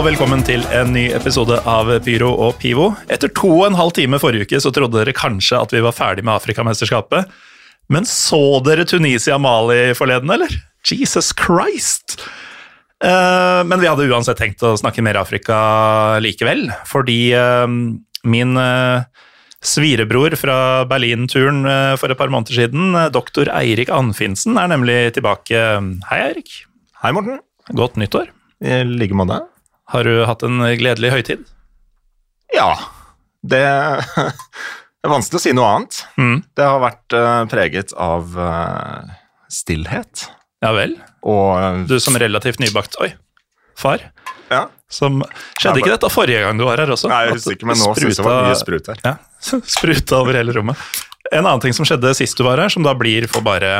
[0.00, 2.86] Og velkommen til en ny episode av Pyro og Pivo.
[3.12, 5.92] Etter to og en halv time forrige uke så trodde dere kanskje at vi var
[5.92, 7.28] ferdig med Afrikamesterskapet.
[7.92, 10.54] Men så dere Tunisia-Mali forleden, eller?
[10.88, 12.16] Jesus Christ!
[13.04, 15.60] Uh, men vi hadde uansett tenkt å snakke mer Afrika
[16.24, 17.68] likevel, fordi uh,
[18.24, 19.04] min uh,
[19.60, 21.66] svirebror fra Berlin-turen
[22.00, 25.68] for et par måneder siden, doktor Eirik Anfinsen, er nemlig tilbake.
[26.08, 26.62] Hei, Eirik.
[27.04, 27.42] Hei, Morten.
[27.76, 28.32] Godt nyttår.
[28.64, 29.42] I like måte.
[29.90, 31.46] Har du hatt en gledelig høytid?
[32.54, 32.72] Ja.
[33.42, 33.62] Det
[35.04, 36.02] er vanskelig å si noe annet.
[36.20, 36.36] Mm.
[36.56, 39.14] Det har vært eh, preget av eh,
[39.50, 40.26] stillhet
[40.62, 40.94] Ja vel.
[41.26, 43.12] og eh, Du som relativt nybakt Oi,
[43.78, 44.04] far.
[44.50, 44.66] Ja.
[44.90, 45.22] Som
[45.58, 47.08] Skjedde ikke dette forrige gang du var her også?
[47.10, 49.02] Nei, jeg husker ikke, men nå syns jeg det var mye sprut her.
[49.06, 49.14] Ja,
[49.78, 50.86] spruta over hele rommet.
[51.30, 53.76] En annen ting som skjedde sist du var her, som da blir for bare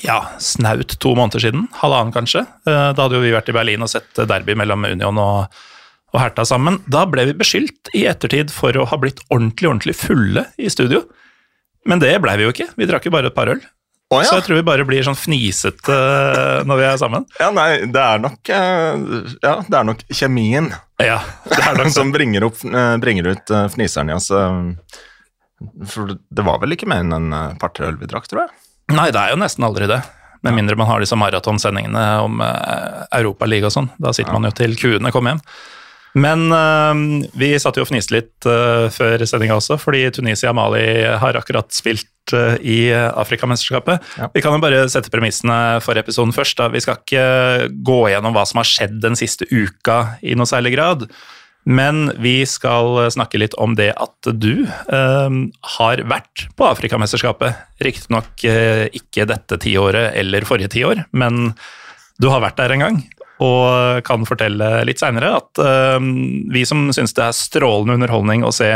[0.00, 2.46] ja, snaut to måneder siden, halvannen kanskje.
[2.66, 5.52] Eh, Da hadde jo vi vært i Berlin og sett derby mellom Union og,
[6.14, 6.80] og Hertha sammen.
[6.88, 11.04] Da ble vi beskyldt i ettertid for å ha blitt ordentlig, ordentlig fulle i studio.
[11.84, 12.70] Men det blei vi jo ikke.
[12.78, 13.60] Vi drakk jo bare et par øl.
[14.12, 17.24] Å Så jeg tror vi bare blir sånn fnisete eh, når vi er sammen.
[17.40, 17.48] ja.
[17.56, 19.06] Nei, det er nok eh,
[19.40, 20.68] Ja, det er nok kjemien
[21.00, 21.16] Ja,
[21.48, 22.60] det er nok som bringer, opp,
[23.00, 24.28] bringer ut fniseren i oss.
[25.88, 28.54] For det var vel ikke mer enn en par-tre øl vi drakk, tror jeg.
[28.96, 30.00] Nei, det er jo nesten aldri det.
[30.42, 33.92] Med mindre man har disse maratonsendingene om uh, Europaligaen og sånn.
[34.02, 35.42] Da sitter man jo til kuene kommer hjem.
[36.18, 36.92] Men uh,
[37.38, 40.84] vi satt jo og fniste litt uh, før sendinga også, fordi Tunisia og Mali
[41.22, 44.02] har akkurat spilt eh, i Afrikamesterskapet.
[44.18, 44.28] Ja.
[44.34, 46.58] Vi kan jo bare sette premissene for episoden først.
[46.60, 46.68] Da.
[46.74, 50.76] Vi skal ikke gå gjennom hva som har skjedd den siste uka i noe særlig
[50.76, 51.08] grad.
[51.64, 55.34] Men vi skal snakke litt om det at du eh,
[55.76, 57.60] har vært på Afrikamesterskapet.
[57.84, 61.52] Riktignok eh, ikke dette tiåret eller forrige tiår, men
[62.18, 62.98] du har vært der en gang.
[63.42, 66.00] Og kan fortelle litt seinere at eh,
[66.54, 68.72] vi som syns det er strålende underholdning å se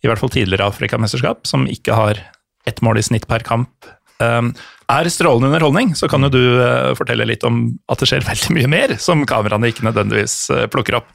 [0.00, 2.20] i hvert fall tidligere Afrikamesterskap, som ikke har
[2.68, 3.88] ett mål i snitt per kamp,
[4.20, 4.42] eh,
[4.90, 8.56] er strålende underholdning, så kan jo du eh, fortelle litt om at det skjer veldig
[8.56, 11.10] mye mer som kameraene ikke nødvendigvis eh, plukker opp.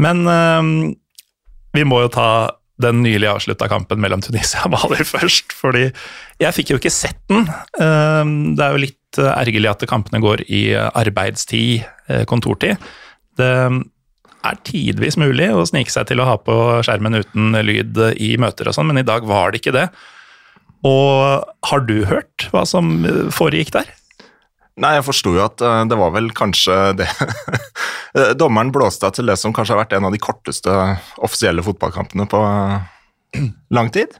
[0.00, 0.94] Men eh,
[1.76, 2.30] vi må jo ta
[2.80, 5.90] den nylig avslutta kampen mellom Tunisia og Mali først, fordi
[6.40, 7.44] jeg fikk jo ikke sett den.
[7.76, 8.24] Eh,
[8.56, 12.80] Det er jo litt eh, ergerlig at kampene går i eh, arbeidstid, eh, kontortid.
[13.40, 13.50] Det
[14.40, 16.56] er tidvis mulig å snike seg til å ha på
[16.86, 19.86] skjermen uten lyd i møter og sånn, men i dag var det ikke det.
[20.88, 23.02] Og har du hørt hva som
[23.36, 23.90] foregikk der?
[24.80, 27.08] Nei, jeg forsto jo at eh, det var vel kanskje det
[28.10, 30.72] Eh, Dommeren blåste av til det som kanskje har vært en av de korteste
[31.22, 33.44] offisielle fotballkampene på eh,
[33.76, 34.16] lang tid.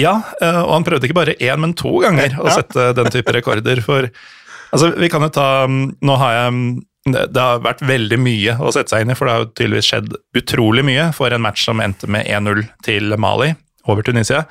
[0.00, 3.34] Ja, eh, og han prøvde ikke bare én, men to ganger å sette den type
[3.36, 3.82] rekorder.
[3.86, 6.62] For altså, vi kan jo ta Nå har jeg
[7.10, 9.52] det det har vært veldig mye å sette seg inn i, for det har jo
[9.54, 13.54] tydeligvis skjedd utrolig mye for en match som endte med 1-0 til Mali
[13.88, 14.42] over Tunisia.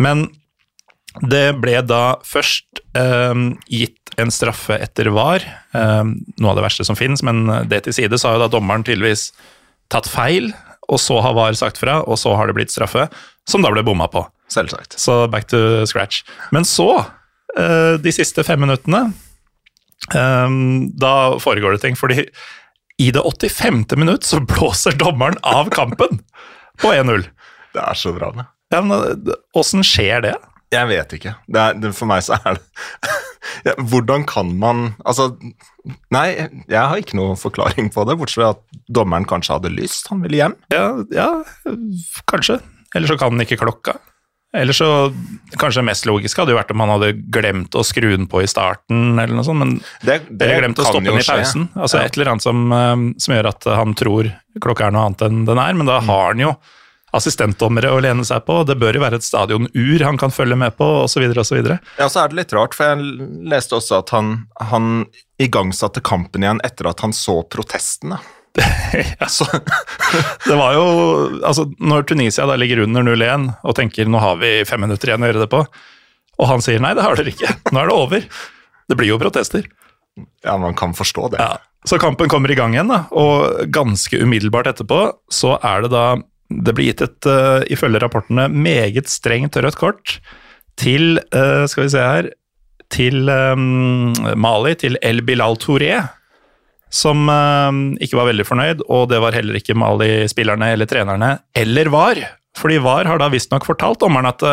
[0.00, 0.24] Men
[1.20, 6.86] det ble da først um, gitt en straffe etter VAR, um, noe av det verste
[6.88, 9.30] som finnes, men det til side, så har jo da dommeren tydeligvis
[9.92, 10.50] tatt feil,
[10.92, 13.06] og så har VAR sagt fra, og så har det blitt straffe,
[13.48, 14.24] som da ble bomma på.
[14.52, 14.98] Selvsagt.
[15.00, 16.22] Så back to scratch.
[16.52, 16.88] Men så,
[17.58, 19.06] uh, de siste fem minuttene,
[20.16, 22.26] um, da foregår det ting, fordi
[23.00, 23.84] i det 85.
[23.96, 26.20] minutt så blåser dommeren av kampen
[26.80, 27.24] på 1-0.
[27.72, 28.46] Det er så bra, det.
[28.72, 30.36] Ja, men Åssen skjer det?
[30.72, 31.34] Jeg vet ikke.
[31.52, 32.62] Det er, det, for meg så er det
[33.68, 35.30] ja, Hvordan kan man Altså,
[36.14, 36.26] nei,
[36.70, 40.08] jeg har ikke noen forklaring på det, bortsett fra at dommeren kanskje hadde lyst.
[40.12, 40.56] Han ville hjem.
[40.72, 41.28] Ja, ja
[42.30, 42.60] kanskje.
[42.96, 43.98] Eller så kan den ikke klokka.
[44.52, 44.86] Eller så
[45.56, 48.42] Kanskje det mest logiske hadde jo vært om han hadde glemt å skru den på
[48.44, 51.66] i starten, eller noe sånt, men Det, det eller glemt å stoppe den i pausen.
[51.72, 52.04] Altså Ja.
[52.08, 54.28] Et eller annet som, eh, som gjør at han tror
[54.60, 56.52] klokka er noe annet enn den er, men da har han jo
[57.16, 58.62] assistentdommere å lene seg på.
[58.68, 61.24] Det bør jo være et stadionur han kan følge med på, osv.
[61.38, 61.58] osv.
[61.98, 64.34] Ja, så er det litt rart, for jeg leste også at han,
[64.72, 65.04] han
[65.42, 68.20] igangsatte kampen igjen etter at han så protestene.
[69.20, 69.28] ja.
[69.32, 69.46] Så,
[70.48, 70.82] det var jo
[71.40, 75.24] Altså, når Tunisia da ligger under 0-1 og tenker nå har vi fem minutter igjen
[75.24, 75.62] å gjøre det på,
[76.42, 78.26] og han sier nei, det har dere ikke, nå er det over.
[78.88, 79.68] Det blir jo protester.
[80.44, 81.40] Ja, man kan forstå det.
[81.40, 81.60] Ja.
[81.88, 85.00] Så kampen kommer i gang igjen, da, og ganske umiddelbart etterpå
[85.32, 86.04] så er det da
[86.60, 90.18] Det blir gitt et, uh, ifølge rapportene, meget strengt rødt kort
[90.80, 92.30] til uh, Skal vi se her
[92.92, 96.02] Til um, Mali, til El Bilal Touré
[96.92, 97.72] som uh,
[98.04, 102.20] ikke var veldig fornøyd, og det var heller ikke Mali-spillerne eller trenerne, eller VAR.
[102.60, 104.44] Fordi VAR har da visstnok fortalt dommeren at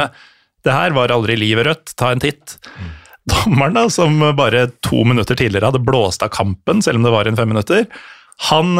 [0.63, 2.55] det her var aldri livet rødt, ta en titt.
[2.79, 2.93] Mm.
[3.33, 7.27] Dommeren, da, som bare to minutter tidligere hadde blåst av kampen, selv om det var
[7.27, 7.83] en fem minutter,
[8.47, 8.71] han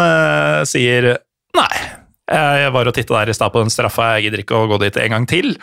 [0.72, 1.18] sier
[1.60, 1.84] nei,
[2.30, 4.80] jeg var og titta der i stad på den straffa, jeg gidder ikke å gå
[4.84, 5.56] dit en gang til.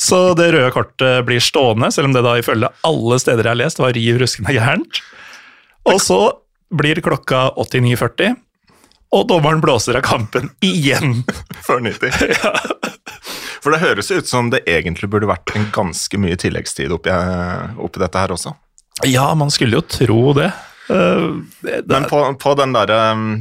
[0.00, 3.60] Så det røde kortet blir stående, selv om det da ifølge alle steder jeg har
[3.60, 5.02] lest, var riv ruskende gærent.
[5.90, 6.20] Og så
[6.74, 8.36] blir klokka 89.40,
[9.14, 11.22] og dommeren blåser av kampen igjen.
[11.66, 12.34] Før 90.
[12.34, 12.54] ja.
[13.64, 17.12] For det høres ut som det egentlig burde vært en ganske mye tilleggstid oppi,
[17.80, 18.52] oppi dette her også.
[19.08, 20.50] Ja, man skulle jo tro det.
[20.86, 22.90] Det Men på, på den, der,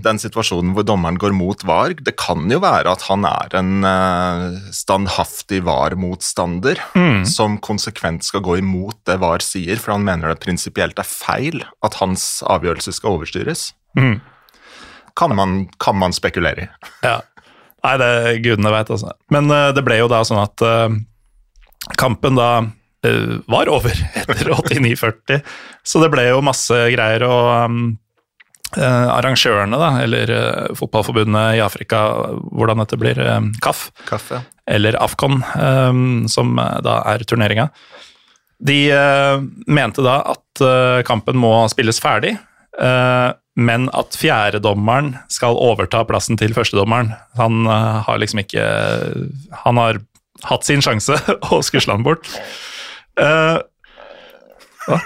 [0.03, 3.71] den, situasjonen hvor dommeren går mot VAR, det kan jo være at han er en
[3.83, 7.25] uh, standhaftig VAR-motstander mm.
[7.27, 11.65] som konsekvent skal gå imot det VAR sier, for han mener det prinsipielt er feil
[11.83, 13.71] at hans avgjørelse skal overstyres.
[13.99, 14.21] Mm.
[15.19, 16.69] Kan, man, kan, man, spekulere i.
[17.03, 17.19] Ja.
[17.83, 18.13] Nei, det
[18.45, 19.11] gudene veit, altså.
[19.33, 20.63] Men uh, det ble jo da sånn at
[21.99, 22.69] kampen da Eh,
[23.51, 25.43] var over etter 89-40.
[25.83, 27.25] Så det ble jo masse greier.
[27.27, 27.83] Og um,
[28.77, 32.03] uh, arrangørene, da, eller uh, fotballforbundet i Afrika,
[32.53, 34.41] hvordan dette blir, uh, KAF, Kaff, ja.
[34.77, 37.69] eller Afcon, um, som da er turneringa,
[38.63, 38.77] de
[39.67, 40.61] mente da at
[41.03, 42.37] kampen må spilles ferdig.
[43.59, 47.11] men at fjerdedommeren skal overta plassen til førstedommeren.
[47.35, 48.63] Han har liksom ikke
[49.65, 49.99] Han har
[50.47, 51.17] hatt sin sjanse
[51.51, 52.29] og skusla den bort.
[53.19, 53.61] Uh,
[54.87, 54.97] hva?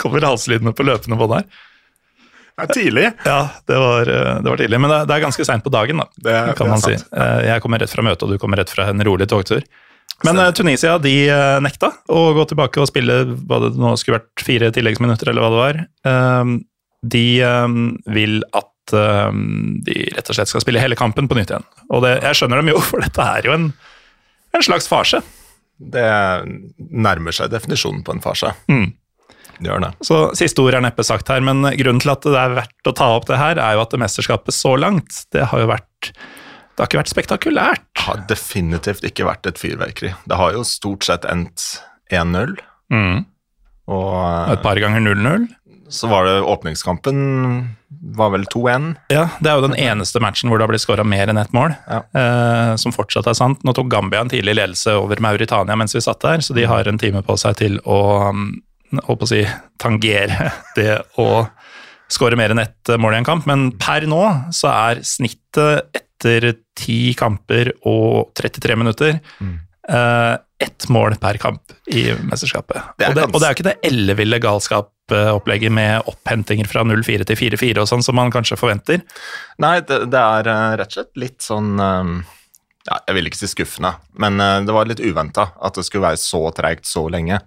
[0.00, 1.46] Kommer halslydene på løpende bånd her?
[2.52, 3.04] Det er tidlig.
[3.24, 4.78] Ja, det var, eh, det var tidlig.
[4.82, 6.92] Men det, det er ganske seint på dagen, da, det, kan man si.
[7.14, 9.64] Uh, jeg kommer rett fra møtet, og du kommer rett fra en rolig togtur.
[10.22, 10.50] Men Så.
[10.60, 11.14] Tunisia de
[11.64, 15.50] nekta å gå tilbake og spille hva det nå skulle vært fire tilleggsminutter, eller hva
[15.50, 16.52] det var.
[17.14, 17.24] de
[18.18, 21.66] vil at de rett og slett skal spille hele kampen på nytt igjen.
[21.88, 23.70] Og det, jeg skjønner dem jo, for dette er jo en,
[24.54, 25.24] en slags farse.
[25.92, 26.08] Det
[26.78, 28.52] nærmer seg definisjonen på en farse.
[28.70, 28.92] Mm.
[30.02, 32.94] Så Siste ord er neppe sagt her, men grunnen til at det er verdt å
[32.98, 36.12] ta opp det her, er jo at det mesterskapet så langt, det har jo vært
[36.72, 37.82] Det har ikke vært spektakulært.
[37.94, 40.14] Det har definitivt ikke vært et fyrverkeri.
[40.24, 41.60] Det har jo stort sett endt
[42.10, 42.56] 1-0.
[42.90, 43.26] Mm.
[43.92, 45.50] Og et par ganger 0-0
[45.92, 47.16] så var det åpningskampen
[48.16, 48.94] var vel 2-1.
[49.12, 51.52] Ja, det er jo den eneste matchen hvor det har blitt skåra mer enn ett
[51.52, 52.00] mål, ja.
[52.16, 53.60] eh, som fortsatt er sant.
[53.66, 56.88] Nå tok Gambia en tidlig ledelse over Mauritania mens vi satt der, så de har
[56.88, 58.00] en time på seg til å,
[58.32, 59.42] mm, å si,
[59.82, 61.28] tangere det å
[62.12, 63.48] skåre mer enn ett mål i en kamp.
[63.48, 64.22] Men per nå
[64.52, 69.54] så er snittet etter ti kamper og 33 minutter mm.
[69.92, 72.82] Eh, ett mål per kamp i mesterskapet.
[72.98, 77.40] Det og, det, og, det, er ikke det elleville galskapopplegget med opphentinger fra 0-4 til
[77.40, 79.02] 4-4 og sånn, som man kanskje forventer?
[79.62, 82.14] Nei, det, det er uh, rett og slett litt sånn um,
[82.86, 86.06] ja, Jeg vil ikke si skuffende, men uh, det var litt uventa at det skulle
[86.12, 87.42] være så treigt så lenge.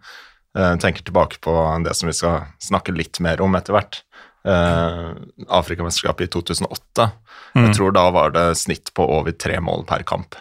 [0.55, 1.55] Uh, tenker tilbake på
[1.88, 4.01] det som vi skal snakke litt mer om etter hvert.
[4.46, 5.15] Uh,
[5.48, 7.08] Afrikamesterskapet i 2008.
[7.55, 7.63] Mm.
[7.63, 10.36] Jeg tror da var det snitt på over tre mål per kamp.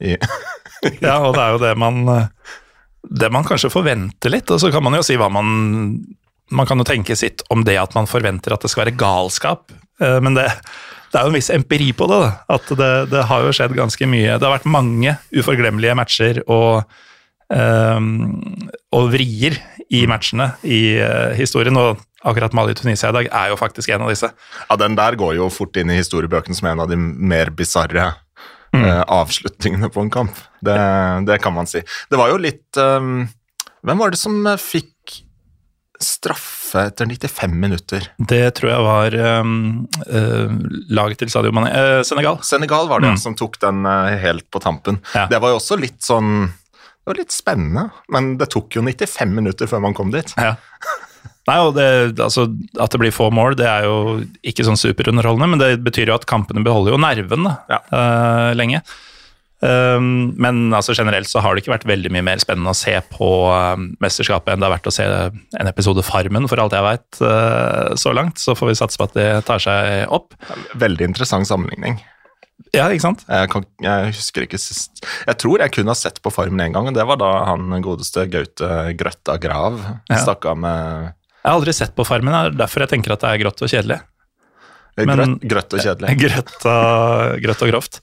[1.06, 2.04] ja, og det er jo det man
[3.06, 5.48] det man kanskje forventer litt, og så kan man jo si hva man
[6.46, 9.72] Man kan jo tenke sitt om det at man forventer at det skal være galskap,
[9.98, 10.44] eh, men det,
[11.10, 12.20] det er jo en viss empiri på det.
[12.22, 12.28] Da.
[12.54, 14.36] At det, det, har jo skjedd ganske mye.
[14.38, 16.86] Det har vært mange uforglemmelige matcher og,
[17.50, 18.06] um,
[18.94, 19.58] og vrier
[19.90, 21.74] i matchene i uh, historien.
[21.82, 24.30] og Akkurat Mali-Tunisia i dag er jo faktisk en av disse.
[24.68, 28.12] Ja, Den der går jo fort inn i historiebøkene som en av de mer bisarre
[28.76, 28.86] mm.
[28.88, 30.42] uh, avslutningene på en kamp.
[30.64, 30.76] Det,
[31.28, 31.82] det, kan man si.
[32.10, 33.26] Det var jo litt um,
[33.86, 35.20] Hvem var det som fikk
[36.02, 38.08] straffe etter 95 minutter?
[38.18, 39.56] Det tror jeg var um,
[40.10, 40.52] uh,
[40.92, 42.40] laget til Sadio Mané uh, Senegal.
[42.44, 43.20] Senegal var det mm.
[43.22, 43.86] som tok den
[44.20, 45.00] helt på tampen.
[45.14, 45.28] Ja.
[45.30, 49.36] Det var jo også litt sånn Det var litt spennende, men det tok jo 95
[49.38, 50.34] minutter før man kom dit.
[50.36, 50.56] Ja.
[51.46, 52.48] Nei, og det, altså,
[52.82, 53.98] At det blir få mål, det er jo
[54.42, 57.78] ikke sånn superunderholdende, men det betyr jo at kampene beholder jo nerven da, Ja.
[57.92, 58.80] uh, lenge.
[59.64, 62.92] Um, men altså, generelt så har det ikke vært veldig mye mer spennende å se
[63.14, 63.72] på uh,
[64.04, 67.22] mesterskapet enn det har vært å se en episode Farmen, for alt jeg veit,
[67.96, 68.42] så langt.
[68.42, 70.36] Så får vi satse på at det tar seg opp.
[70.76, 71.96] Veldig interessant sammenligning.
[72.74, 73.22] Ja, ikke sant?
[73.30, 76.74] Jeg, kan, jeg husker ikke sist Jeg tror jeg kun har sett på Farmen én
[76.74, 79.76] gang, og det var da han godeste Gaute Grøtta Grav
[80.10, 80.18] Ja.
[80.20, 81.12] stakk av med
[81.46, 83.60] Jeg har aldri sett på Farmen, det er derfor jeg tenker at det er grått
[83.62, 84.00] og kjedelig.
[84.98, 86.14] Men- grøtt, grøtt og kjedelig.
[86.24, 87.98] Grøtt og, grøtt og grovt.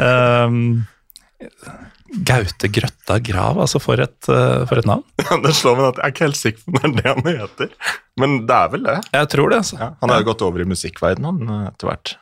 [0.00, 0.56] Um,
[2.24, 5.04] Gaute Grøtta Grav, altså for et, uh, for et navn.
[5.44, 7.42] det slår meg at Jeg er ikke helt sikker på om det er det han
[7.44, 7.74] heter,
[8.18, 8.96] men det er vel det.
[9.20, 9.78] Jeg tror det, altså.
[9.78, 12.14] Ja, han har jo gått over i musikkverdenen han, etter hvert.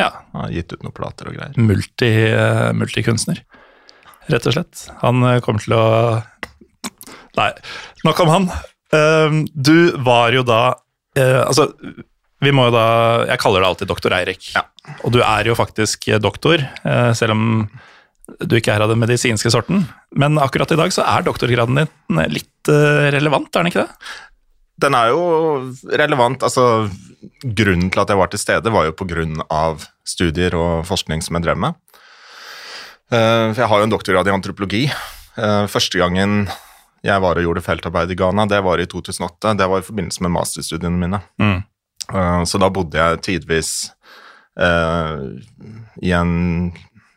[0.00, 1.58] Ja, Han har gitt ut noen plater og greier.
[1.60, 3.42] multi, uh, multikunstner,
[4.32, 4.86] rett og slett.
[5.02, 5.84] Han kommer til å
[7.34, 7.50] Nei,
[8.06, 8.44] nok om han.
[8.94, 10.60] Um, du var jo da
[11.18, 11.72] uh, Altså,
[12.44, 12.84] vi må jo da
[13.26, 14.52] Jeg kaller deg alltid doktor Eirik.
[14.54, 14.62] Ja.
[15.02, 17.48] Og du er jo faktisk doktor, uh, selv om
[18.40, 19.82] du ikke er av den medisinske sorten.
[20.16, 24.12] Men akkurat i dag så er doktorgraden din litt uh, relevant, er den ikke det?
[24.84, 25.24] Den er jo
[25.94, 26.42] relevant.
[26.42, 26.88] altså
[27.44, 28.94] Grunnen til at jeg var til stede, var jo
[29.50, 31.74] av studier og forskning som jeg drev med.
[33.12, 34.84] Eh, For jeg har jo en doktorgrad i antropologi.
[35.36, 36.48] Eh, Første gangen
[37.04, 39.54] jeg var og gjorde feltarbeid i Ghana, det var i 2008.
[39.60, 41.20] Det var i forbindelse med masterstudiene mine.
[41.40, 41.58] Mm.
[42.14, 43.70] Eh, Så da bodde jeg tidvis
[44.60, 45.20] eh,
[46.02, 46.72] i en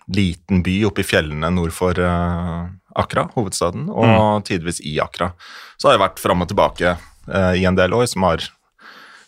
[0.08, 2.68] liten by oppe i fjellene nord for eh,
[2.98, 5.32] Accra, hovedstaden, og tidvis i Accra.
[5.78, 8.42] Så har jeg vært fram og tilbake eh, i en del år, som har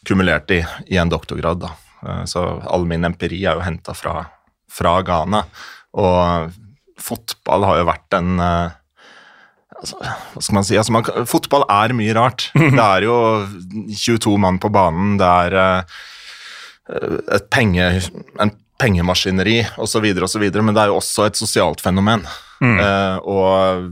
[0.08, 1.62] kumulert i, i en doktorgrad.
[1.62, 1.74] Da.
[2.08, 4.24] Eh, så all min empiri er jo henta fra,
[4.72, 5.44] fra Ghana.
[6.00, 6.56] Og
[7.00, 8.75] fotball har jo vært en eh,
[9.81, 10.77] altså, Hva skal man si?
[10.79, 12.50] Altså, man, fotball er mye rart.
[12.79, 13.17] Det er jo
[13.89, 15.98] 22 mann på banen, det er eh,
[17.38, 17.89] et penge,
[18.41, 22.24] en pengemaskineri osv., osv., men det er jo også et sosialt fenomen.
[22.59, 23.91] Eh, og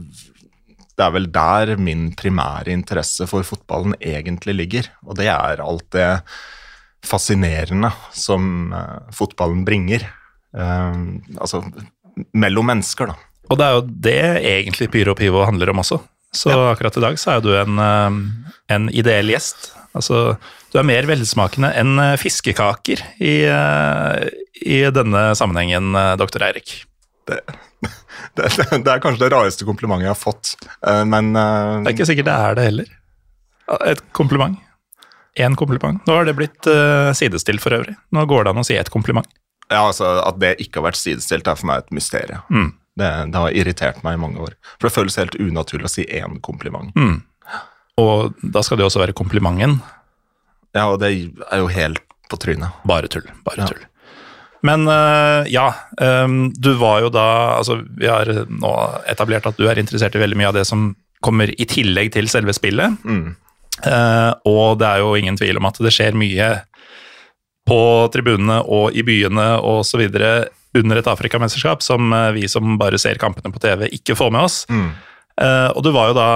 [0.98, 4.88] det er vel der min primære interesse for fotballen egentlig ligger.
[5.06, 6.08] Og det er alt det
[7.06, 10.02] fascinerende som uh, fotballen bringer.
[10.50, 11.62] Uh, altså
[12.34, 13.27] mellom mennesker, da.
[13.48, 16.00] Og det er jo det egentlig Pyro Pivo handler om også.
[16.34, 18.18] Så akkurat i dag så er du en, eh,
[18.74, 19.72] en ideell gjest.
[19.96, 20.36] Altså,
[20.72, 24.28] du er mer velsmakende enn eh, fiskekaker i, eh,
[24.60, 26.82] i denne sammenhengen, doktor Eirik.
[28.34, 30.50] Det, det, det er kanskje det rareste komplimentet jeg har fått,
[31.06, 32.88] men Det er ikke sikkert det er det heller.
[33.86, 34.56] Et kompliment.
[35.38, 36.02] Én kompliment.
[36.06, 36.68] Nå har det blitt
[37.18, 37.94] sidestilt for øvrig.
[38.14, 39.26] Nå går det an å si ett kompliment.
[39.70, 42.42] ja, altså, at det ikke har vært sidestilt, er for meg et mysterium.
[42.50, 42.70] Mm.
[42.98, 44.56] Det, det har irritert meg i mange år.
[44.78, 46.90] For det føles helt unaturlig å si én kompliment.
[46.98, 47.20] Mm.
[48.02, 49.78] Og da skal det også være komplimenten.
[50.76, 51.12] Ja, og det
[51.48, 52.74] er jo helt på trynet.
[52.86, 53.26] Bare tull.
[53.46, 53.70] Bare Ja.
[53.70, 53.84] tull.
[54.66, 55.68] Men øh, ja,
[56.02, 57.24] øhm, du var jo da
[57.60, 58.72] Altså, vi har nå
[59.06, 62.26] etablert at du er interessert i veldig mye av det som kommer i tillegg til
[62.30, 62.98] selve spillet.
[63.06, 63.36] Mm.
[63.86, 66.50] Eh, og det er jo ingen tvil om at det skjer mye
[67.68, 67.78] på
[68.14, 72.98] tribunene og i byene og så videre under et Afrikamesterskap som eh, vi som bare
[73.00, 74.62] ser kampene på TV, ikke får med oss.
[74.68, 74.90] Mm.
[75.40, 76.28] Eh, og du var jo da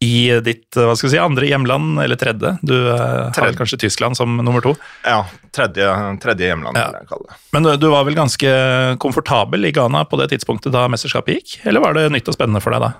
[0.00, 2.54] i ditt hva skal vi si, andre hjemland, eller tredje.
[2.64, 3.50] Du eh, har Tredje.
[3.50, 4.72] vel kanskje Tyskland som nummer to.
[5.04, 5.84] Ja, tredje,
[6.22, 6.86] tredje hjemland, Ja.
[6.88, 7.36] vil jeg kalle det.
[7.52, 8.54] Men du, du var vel ganske
[9.02, 11.58] komfortabel i Ghana på det tidspunktet da mesterskapet gikk?
[11.68, 12.94] Eller var det nytt og spennende for deg da?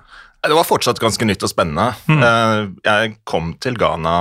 [0.45, 1.89] Det var fortsatt ganske nytt og spennende.
[2.09, 2.21] Mm.
[2.21, 4.19] Eh, Jeg kom til Ghana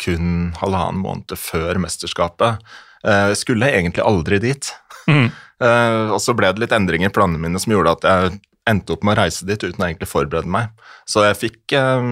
[0.00, 2.56] kun halvannen måned før mesterskapet.
[3.02, 4.74] Eh, Jeg egentlig aldri dit.
[5.08, 5.30] Mm.
[5.62, 8.30] Eh, Og så ble det litt endringer i planene mine som gjorde at jeg
[8.66, 10.72] endte opp med å reise dit uten å egentlig forberede meg.
[11.06, 12.08] Så jeg fikk eh,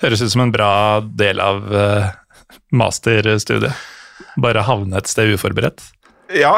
[0.00, 1.66] Høres ut som en bra del av
[2.72, 3.76] masterstudiet.
[4.40, 5.84] Bare havne et sted uforberedt.
[6.32, 6.54] Ja.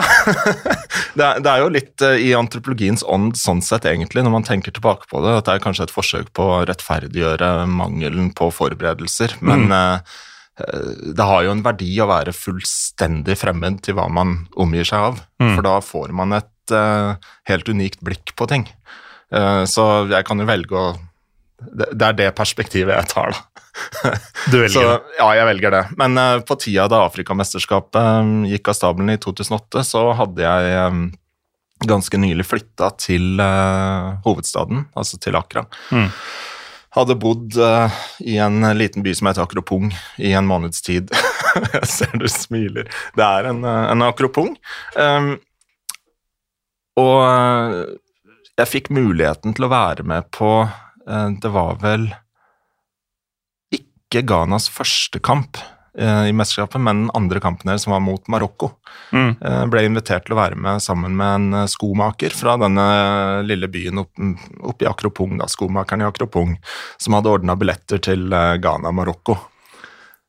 [1.18, 4.70] det, er, det er jo litt i antropologiens ånd sånn sett, egentlig, når man tenker
[4.70, 5.34] tilbake på det.
[5.40, 9.34] At det er kanskje et forsøk på å rettferdiggjøre mangelen på forberedelser.
[9.42, 10.14] Men mm.
[10.56, 15.18] Det har jo en verdi å være fullstendig fremmed til hva man omgir seg av.
[15.42, 17.18] For da får man et uh,
[17.50, 18.64] helt unikt blikk på ting.
[19.34, 20.86] Uh, så jeg kan jo velge å
[21.56, 23.44] det, det er det perspektivet jeg tar, da.
[24.50, 25.14] Du velger Så, det.
[25.18, 25.82] ja, jeg velger det.
[26.00, 30.82] Men uh, på tida da Afrikamesterskapet eh, gikk av stabelen i 2008, så hadde jeg
[30.88, 31.06] um,
[31.84, 35.66] ganske nylig flytta til eh, hovedstaden, altså til Accra.
[35.92, 36.08] Mm.
[36.96, 37.92] Hadde bodd uh,
[38.24, 41.12] i en liten by som heter Akropung i en måneds tid.
[41.74, 42.88] jeg ser du smiler.
[43.16, 44.54] Det er en, eh, en Akropung.
[44.96, 45.34] Um,
[46.96, 47.74] og eh,
[48.56, 50.48] jeg fikk muligheten til å være med på
[51.42, 52.06] Det var vel
[53.76, 55.60] ikke Ghanas første kamp
[55.96, 58.70] i mesterskapet, men den andre kampen deres, som var mot Marokko.
[59.14, 59.36] Mm.
[59.40, 62.86] Eh, ble invitert til å være med sammen med en eh, skomaker fra denne
[63.46, 64.32] lille byen oppe
[64.66, 66.56] opp i Akropung, da, skomakeren i Akropung,
[67.00, 69.38] som hadde ordna billetter til eh, Ghana-Marokko.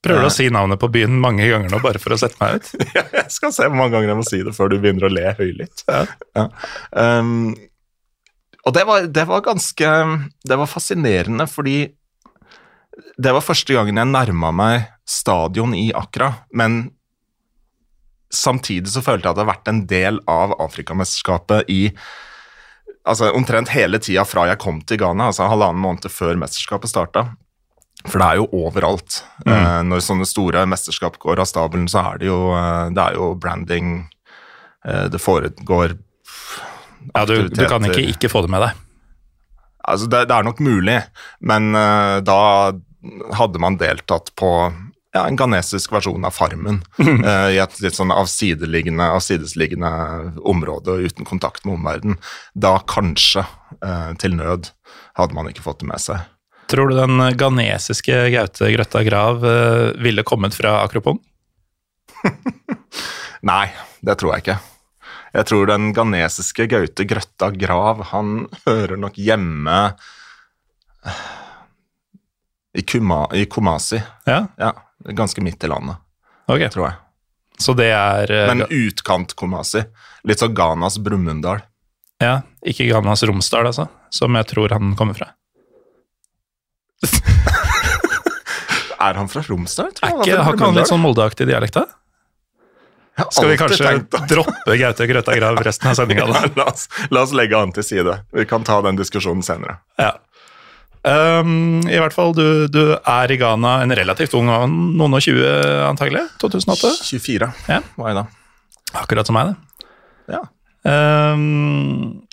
[0.08, 2.60] Prøver du å si navnet på byen mange ganger nå, bare for å sette meg
[2.60, 2.70] ut?
[3.18, 5.34] Jeg skal se hvor mange ganger jeg må si det før du begynner å le
[5.40, 5.84] høylytt.
[5.90, 6.46] Ja.
[6.94, 7.56] Um,
[8.62, 9.90] og det var, det var ganske
[10.46, 11.80] Det var fascinerende, fordi
[13.18, 16.90] det var første gangen jeg nærma meg stadion i Accra, men
[18.34, 21.82] samtidig så følte jeg at det har vært en del av Afrikamesterskapet i
[23.08, 27.30] altså omtrent hele tida fra jeg kom til Ghana, altså halvannen måned før mesterskapet starta.
[28.08, 29.22] For det er jo overalt.
[29.48, 33.18] Eh, når sånne store mesterskap går av stabelen, så er det jo, eh, det er
[33.18, 33.96] jo branding
[34.86, 35.96] eh, Det foregår
[37.16, 38.84] Ja, du, du kan ikke ikke få det med deg.
[39.88, 41.00] Altså, det, det er nok mulig,
[41.40, 42.40] men eh, da
[43.40, 44.52] hadde man deltatt på
[45.18, 46.82] ja, en ghanesisk versjon av Farmen.
[47.02, 49.92] uh, I et litt sånn avsideliggende, avsidesliggende
[50.48, 52.20] område uten kontakt med omverdenen.
[52.54, 53.46] Da kanskje,
[53.82, 54.72] uh, til nød,
[55.20, 56.24] hadde man ikke fått det med seg.
[56.68, 61.22] Tror du den ghanesiske Gaute Grøtta Grav uh, ville kommet fra Akropong?
[63.50, 63.68] Nei,
[64.04, 64.60] det tror jeg ikke.
[65.38, 69.80] Jeg tror den ghanesiske Gaute Grøtta Grav, han hører nok hjemme
[72.78, 74.00] i, Kuma, i Kumasi.
[74.30, 74.72] Ja, Ja,
[75.18, 75.98] ganske midt i landet,
[76.48, 76.68] ok.
[76.74, 76.98] tror jeg.
[77.58, 79.82] Så det er uh, Men utkant Kumasi.
[80.30, 81.64] Litt sånn Ghanas Brumunddal.
[82.22, 85.32] Ja, ikke Ghanas Romsdal, altså, som jeg tror han kommer fra.
[88.98, 89.92] Er han fra Romsdal?
[89.94, 90.20] tror Er jeg?
[90.26, 91.86] ikke, har ikke han litt sånn Molde-aktig dialekt, da?
[93.30, 93.92] Skal vi kanskje
[94.30, 96.66] droppe Gaute Grøtta Grav resten av sendinga, la,
[97.14, 98.18] la oss legge han til side.
[98.34, 99.80] Vi kan ta den diskusjonen senere.
[100.02, 100.12] Ja.
[101.08, 105.48] Um, I hvert fall, du, du er i Ghana en relativt ung noen og tjue,
[105.88, 106.26] antagelig?
[106.42, 106.92] 2008?
[107.08, 107.80] 24 Ja.
[107.96, 108.26] var jeg da.
[109.04, 110.36] Akkurat som meg, det.
[110.36, 110.42] Ja.
[110.88, 112.24] Um,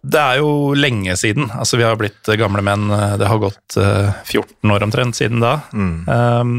[0.00, 1.50] det er jo lenge siden.
[1.52, 2.86] Altså, vi har blitt gamle menn.
[3.20, 5.56] Det har gått uh, 14 år omtrent siden da.
[5.74, 6.54] Um,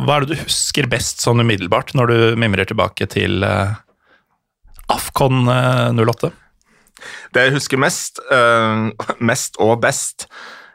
[0.00, 3.74] hva er det du husker best sånn umiddelbart, når du mimrer tilbake til uh,
[4.90, 6.30] Afcon eh, 08?
[7.34, 10.28] Det jeg husker mest, eh, mest og best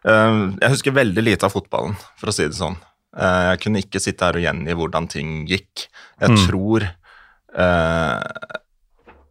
[0.08, 2.78] eh, Jeg husker veldig lite av fotballen, for å si det sånn.
[3.16, 5.88] Eh, jeg kunne ikke sitte her og gjengi hvordan ting gikk.
[6.22, 8.52] Jeg tror eh,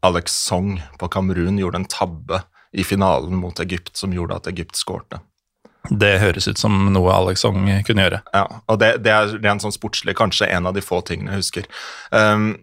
[0.04, 2.42] Alex Song på Kamerun gjorde en tabbe
[2.74, 5.20] i finalen mot Egypt som gjorde at Egypt skårte.
[5.90, 8.20] Det høres ut som noe Alex Song kunne gjøre.
[8.32, 11.44] Ja, og det, det er rent sånn sportslig kanskje en av de få tingene jeg
[11.44, 11.68] husker.
[12.08, 12.54] Um,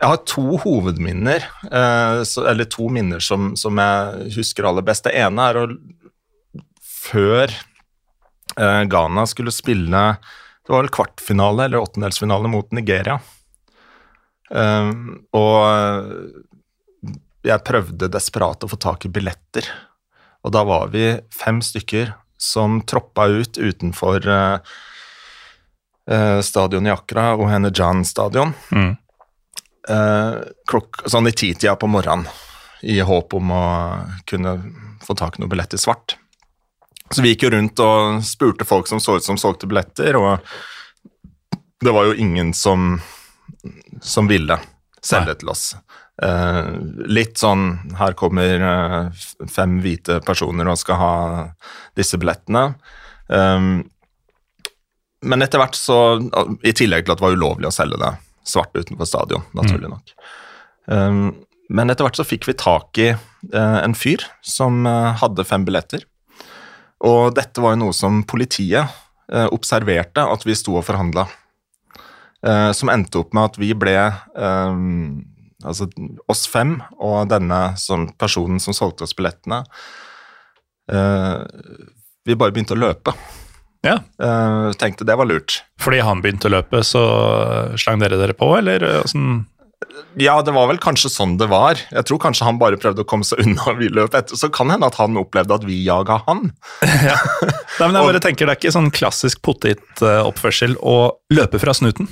[0.00, 5.04] jeg har to hovedminner, eh, eller to minner som, som jeg husker aller best.
[5.04, 5.66] Det ene er å
[7.00, 13.16] Før eh, Ghana skulle spille Det var vel kvartfinale eller åttendelsfinale mot Nigeria.
[14.50, 15.62] Um, og
[17.46, 19.66] jeg prøvde desperat å få tak i billetter.
[20.44, 24.74] Og da var vi fem stykker som troppa ut utenfor eh,
[26.10, 28.96] eh, stadion i Accra, Ohenejan stadion, Mm.
[29.88, 30.34] Eh,
[30.70, 32.26] klokk, sånn i titida på morgenen,
[32.82, 33.64] i håp om å
[34.28, 34.56] kunne
[35.04, 36.16] få tak i billett i svart.
[37.10, 40.38] Så vi gikk jo rundt og spurte folk som så ut som solgte billetter, og
[41.80, 43.00] det var jo ingen som,
[44.00, 44.58] som ville
[45.02, 45.72] selge til oss.
[46.22, 46.66] Eh,
[47.08, 51.14] litt sånn Her kommer eh, fem hvite personer og skal ha
[51.96, 52.74] disse billettene.
[53.30, 53.86] Um,
[55.22, 56.18] men etter hvert så
[56.66, 58.10] I tillegg til at det var ulovlig å selge det
[58.46, 60.12] svart utenfor stadion, naturlig nok.
[60.90, 61.32] Um,
[61.70, 65.66] men etter hvert så fikk vi tak i uh, en fyr som uh, hadde fem
[65.66, 66.04] billetter.
[67.06, 68.90] Og dette var jo noe som politiet
[69.30, 71.28] uh, observerte at vi sto og forhandla.
[72.72, 74.76] Som endte opp med at vi ble eh,
[75.60, 75.86] Altså
[76.32, 79.58] oss fem og denne som personen som solgte oss billettene
[80.88, 83.12] Vi bare begynte å løpe.
[83.86, 85.62] Ja, Uh, tenkte det var lurt.
[85.80, 87.00] Fordi han begynte å løpe, så
[87.80, 89.46] slang dere dere på, eller åssen?
[90.20, 91.78] Ja, det var vel kanskje sånn det var.
[91.94, 93.74] Jeg tror kanskje han bare prøvde å komme seg unna.
[93.80, 94.38] Vi løp etter.
[94.38, 96.50] Så kan hende at han opplevde at vi jaga han.
[97.08, 97.16] ja.
[97.78, 100.98] Nei, men jeg bare tenker Det er ikke sånn klassisk pottitoppførsel å
[101.32, 102.10] løpe fra snuten.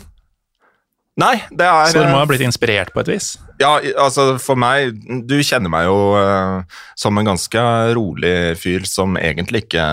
[1.18, 3.32] Nei, det er Så dere må eh, ha blitt inspirert på et vis.
[3.58, 6.60] Ja, altså for meg Du kjenner meg jo uh,
[6.94, 7.64] som en ganske
[7.98, 9.86] rolig fyr som egentlig ikke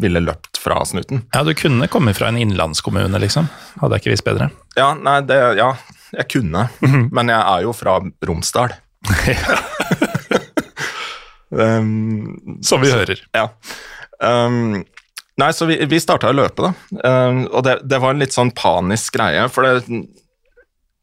[0.00, 1.22] ville løpt fra snuten.
[1.34, 3.48] Ja, Du kunne komme fra en innlandskommune, liksom.
[3.80, 4.50] Hadde jeg ikke visst bedre.
[4.78, 5.72] Ja, nei, det Ja,
[6.14, 6.68] jeg kunne.
[7.12, 8.74] Men jeg er jo fra Romsdal.
[11.50, 13.20] um, Som vi hører.
[13.34, 13.48] Ja.
[14.20, 14.84] Um,
[15.36, 17.00] Nei, så vi, vi starta å løpe, da.
[17.02, 20.04] Um, og det, det var en litt sånn panisk greie, for det, det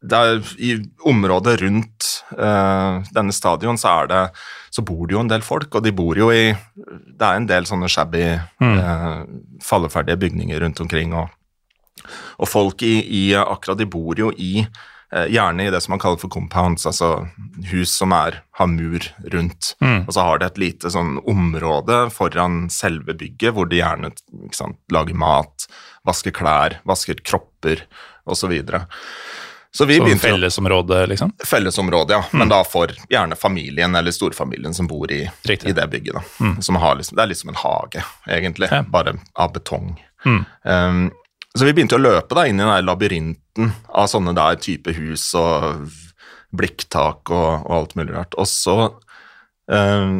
[0.10, 4.24] er, i området rundt uh, denne stadion så er det
[4.72, 7.48] så bor det jo en del folk, og de bor jo i Det er en
[7.50, 9.18] del sånne shabby, eh,
[9.62, 11.28] falleferdige bygninger rundt omkring, og,
[12.40, 16.00] og folk i, i akkurat De bor jo i uh, Gjerne i det som man
[16.00, 17.28] kaller for compounds, altså
[17.74, 19.74] hus som er, har mur rundt.
[20.08, 24.56] Og så har det et lite sånn område foran selve bygget hvor de gjerne ikke
[24.56, 25.68] sant, lager mat,
[26.08, 27.84] vasker klær, vasker kropper
[28.24, 28.40] osv.
[28.40, 28.86] Så, videre.
[29.72, 31.32] Så vi begynte fellesområde, liksom?
[31.48, 32.24] Fellesområde, ja.
[32.36, 36.18] Men da for gjerne familien eller storfamilien som bor i, i det bygget.
[36.18, 36.52] Da.
[36.62, 38.82] Som har liksom, det er liksom en hage, egentlig, Ja.
[38.84, 39.94] bare av betong.
[40.26, 41.12] Um,
[41.56, 45.30] så vi begynte å løpe da inn i den labyrinten av sånne der type hus
[45.40, 45.88] og
[46.52, 48.36] blikktak og, og alt mulig rart.
[48.40, 48.78] Og så
[49.72, 50.16] um,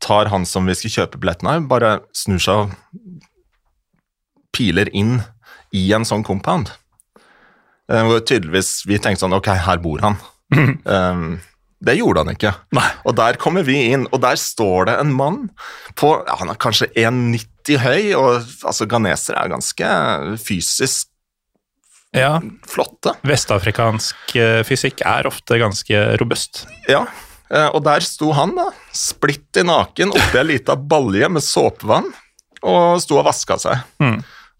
[0.00, 2.76] tar han som vi skal kjøpe billetten av, bare snur seg og
[4.56, 5.18] piler inn
[5.76, 6.72] i en sånn compound.
[7.90, 10.18] Eh, Hvor tydeligvis vi tenkte sånn, ok, her bor han.
[10.84, 11.38] Um,
[11.84, 12.50] det gjorde han ikke.
[12.74, 12.86] Nei.
[13.06, 15.36] Og der kommer vi inn, og der står det en mann
[16.00, 18.30] på ja, Han er kanskje 1,90 høy, og
[18.66, 19.90] altså, ghanesere er ganske
[20.42, 21.08] fysisk
[22.16, 22.38] Ja.
[22.66, 23.12] flotte.
[23.28, 26.64] Vestafrikansk eh, fysikk er ofte ganske robust.
[26.88, 27.02] Ja,
[27.52, 32.08] eh, og der sto han, da, splitter naken oppi ei lita balje med såpevann,
[32.64, 33.84] og sto og vaska seg.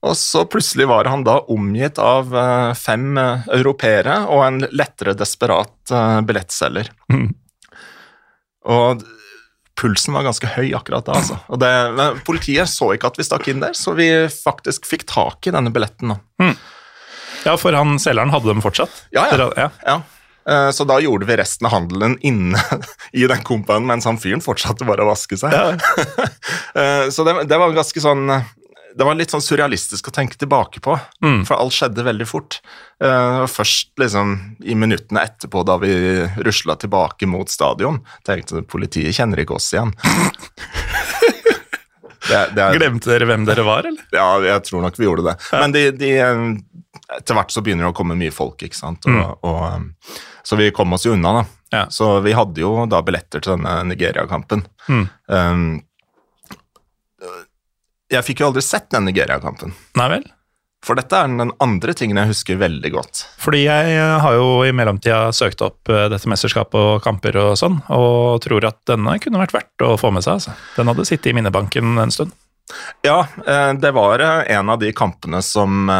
[0.06, 5.16] Og så plutselig var han da omgitt av eh, fem eh, europeere og en lettere
[5.18, 5.90] desperat
[6.28, 6.90] billettselger.
[7.10, 7.32] Mm.
[8.68, 9.02] Og
[9.78, 11.38] pulsen var ganske høy akkurat da, altså.
[11.48, 11.70] Og det,
[12.26, 15.70] politiet så ikke at vi stakk inn der, så vi faktisk fikk tak i denne
[15.74, 16.14] billetten.
[16.14, 16.52] Da.
[17.46, 19.04] Ja, for han selgeren hadde dem fortsatt?
[19.14, 19.48] Ja, ja.
[19.56, 19.68] Ja.
[19.86, 19.96] Ja.
[20.48, 22.60] Eh, Så da gjorde vi resten av handelen inne
[23.12, 25.54] i den kompaen, mens han fyren fortsatte bare å vaske seg.
[25.54, 27.08] Ja.
[27.14, 28.26] Så det, det var ganske sånn
[28.98, 30.96] Det var litt sånn surrealistisk å tenke tilbake på,
[31.46, 32.56] for alt skjedde veldig fort.
[32.98, 34.32] Uh, først liksom
[34.66, 35.92] i minuttene etterpå, da vi
[36.42, 39.94] rusla tilbake mot stadion, tenkte jeg, politiet kjenner ikke oss igjen.
[42.28, 44.02] Det, det er, Glemte dere hvem dere var, eller?
[44.12, 45.36] ja, jeg tror nok vi gjorde det.
[45.54, 46.42] Men de, de, eh,
[47.16, 49.06] etter hvert så begynner det å komme mye folk, ikke sant.
[49.08, 49.86] Og, og, um,
[50.44, 51.44] så vi kom oss jo unna, da.
[51.72, 51.82] Ja.
[51.92, 54.66] Så vi hadde jo da billetter til denne Nigeria-kampen.
[54.88, 55.78] Um,
[58.12, 59.74] jeg fikk jo aldri sett den Nigeria-kampen.
[59.98, 60.26] Nei vel?
[60.86, 63.24] For dette er den andre tingen jeg husker veldig godt.
[63.42, 67.56] Fordi jeg eh, har jo i mellomtida søkt opp eh, dette mesterskapet og kamper og
[67.58, 70.38] sånn, og tror at denne kunne vært verdt å få med seg.
[70.38, 70.54] Altså.
[70.78, 72.36] Den hadde sittet i minnebanken en stund.
[73.02, 75.90] Ja, eh, det var en av de kampene som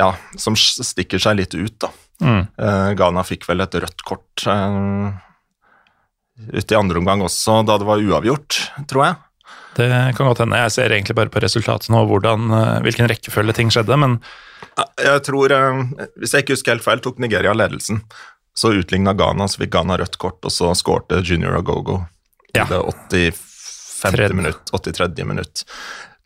[0.00, 1.90] Ja, som stikker seg litt ut, da.
[2.24, 2.46] Mm.
[2.96, 4.44] Ghana fikk vel et rødt kort
[6.40, 8.56] ute i andre omgang også, da det var uavgjort,
[8.88, 9.18] tror jeg.
[9.76, 10.58] Det kan godt hende.
[10.64, 14.20] Jeg ser egentlig bare på resultatet nå, hvordan, eh, hvilken rekkefølge ting skjedde, men
[14.98, 15.82] Jeg tror, eh,
[16.20, 18.02] hvis jeg ikke husker helt feil, tok Nigeria ledelsen.
[18.54, 22.00] Så utligna Ghana, så fikk Ghana rødt kort, og så skårte Junior Agogo
[22.54, 22.64] i Ja.
[22.64, 24.12] det 85.
[24.16, 24.34] Tredje.
[24.34, 25.24] minutt, 83.
[25.24, 25.64] minutt.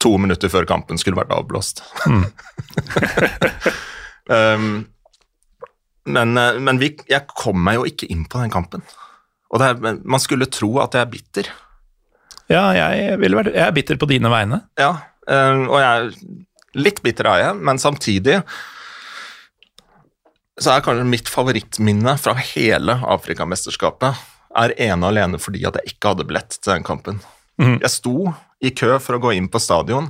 [0.00, 1.82] To minutter før kampen skulle vært avblåst.
[4.28, 4.86] um,
[6.06, 8.82] men eh, men vi, jeg kom meg jo ikke inn på den kampen.
[9.54, 11.50] Og det er, man skulle tro at jeg er bitter.
[12.52, 14.60] Ja, jeg, vil være, jeg er bitter på dine vegne.
[14.80, 14.92] Ja,
[15.28, 18.40] eh, og jeg er litt bitter er jeg, men samtidig
[20.60, 24.20] så er kanskje mitt favorittminne fra hele Afrikamesterskapet
[24.54, 27.22] er ene og alene fordi at jeg ikke hadde billett til den kampen.
[27.58, 28.30] Jeg sto
[28.64, 30.08] i kø for å gå inn på stadion,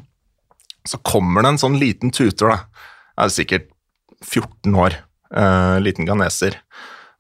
[0.84, 2.90] så kommer det en sånn liten tuter, da.
[3.14, 3.70] Jeg er sikkert
[4.24, 4.96] 14 år,
[5.36, 6.58] eh, liten ghaneser.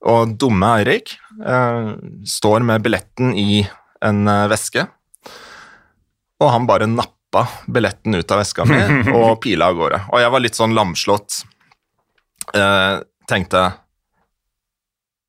[0.04, 1.94] Og dumme Eirik eh,
[2.28, 3.64] står med billetten i
[4.04, 4.86] en eh, veske,
[6.42, 8.80] og han bare nappa billetten ut av veska mi
[9.18, 10.02] og pila av gårde.
[10.12, 11.42] Og jeg var litt sånn lamslått.
[12.54, 13.62] Eh, tenkte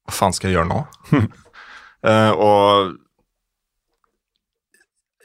[0.06, 0.84] Hva faen skal jeg gjøre nå?
[2.06, 2.91] Eh, og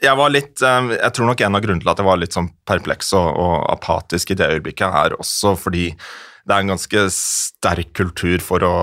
[0.01, 2.33] jeg var litt eh, Jeg tror nok en av grunnene til at jeg var litt
[2.33, 7.03] sånn perpleks og, og apatisk i det øyeblikket, er også fordi det er en ganske
[7.13, 8.75] sterk kultur for å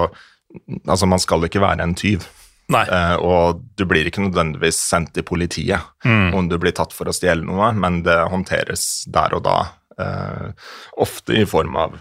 [0.88, 2.22] Altså, man skal ikke være en tyv.
[2.68, 6.04] Eh, og du blir ikke nødvendigvis sendt til politiet
[6.36, 9.58] om du blir tatt for å stjele noe, men det håndteres der og da.
[9.98, 10.50] Eh,
[11.00, 11.96] ofte i form av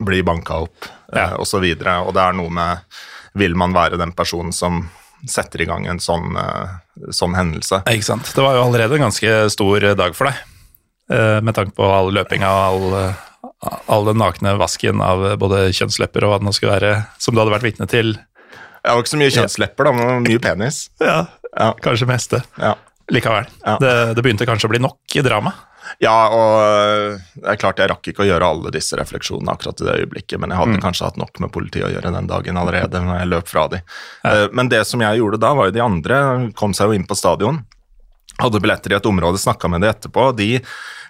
[0.00, 1.58] bli banka opp, eh, osv.
[1.58, 1.96] og så.
[2.06, 3.00] Og det er noe med
[3.38, 4.88] Vil man være den personen som
[5.22, 6.34] setter i gang en sånn,
[7.14, 7.84] sånn hendelse?
[7.86, 8.32] Ikke sant?
[8.34, 10.40] Det var jo allerede en ganske stor dag for deg,
[11.14, 13.14] eh, med tanke på all løpinga og all,
[13.86, 17.38] all den nakne vasken av både kjønnslepper og hva det nå skulle være, som du
[17.38, 18.16] hadde vært vitne til.
[18.84, 20.84] Jeg var ikke så mye kjønnslepper, da, men mye penis.
[21.00, 21.72] Ja, Ja.
[21.82, 22.42] kanskje meste.
[22.58, 22.74] Ja.
[23.10, 23.46] likevel.
[23.82, 25.50] Det, det begynte kanskje å bli nok i drama.
[25.98, 29.80] Ja, og øh, det er klart jeg rakk ikke å gjøre alle disse refleksjonene akkurat
[29.82, 32.56] i det øyeblikket, men jeg hadde kanskje hatt nok med politiet å gjøre den dagen
[32.60, 33.80] allerede når jeg løp fra de.
[34.24, 36.20] Eh, Men det som jeg gjorde da, var jo de andre
[36.54, 37.64] kom seg jo inn på stadion.
[38.38, 40.28] Hadde billetter i et område, snakka med de etterpå.
[40.38, 40.60] De,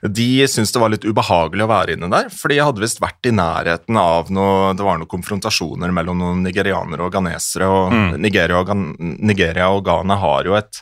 [0.02, 3.28] de syntes det var litt ubehagelig å være inne der, for de hadde visst vært
[3.28, 8.62] i nærheten av noe Det var noen konfrontasjoner mellom noen nigerianere og ghanesere, og Nigeria,
[8.62, 10.80] og Nigeria og Ghana har jo et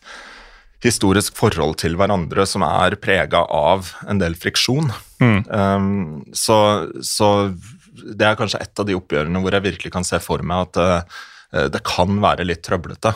[0.85, 4.93] historisk forhold til hverandre som er prega av en del friksjon.
[5.19, 7.51] Um, så, så
[7.99, 10.79] det er kanskje et av de oppgjørene hvor jeg virkelig kan se for meg at
[10.79, 13.11] uh, det kan være litt trøblete.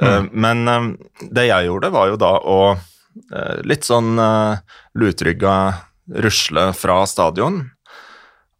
[0.00, 2.58] Eh, men um, det jeg gjorde, var jo da å
[3.66, 4.60] litt sånn uh,
[4.94, 5.54] lutrygga
[6.10, 7.62] rusle fra stadion.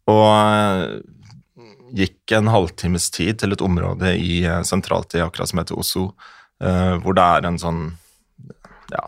[0.09, 0.99] Og eh,
[2.01, 6.11] gikk en halvtimes tid til et område i, eh, sentralt i Accra som heter Osso,
[6.63, 7.83] eh, hvor det er en sånn
[8.91, 9.05] ja,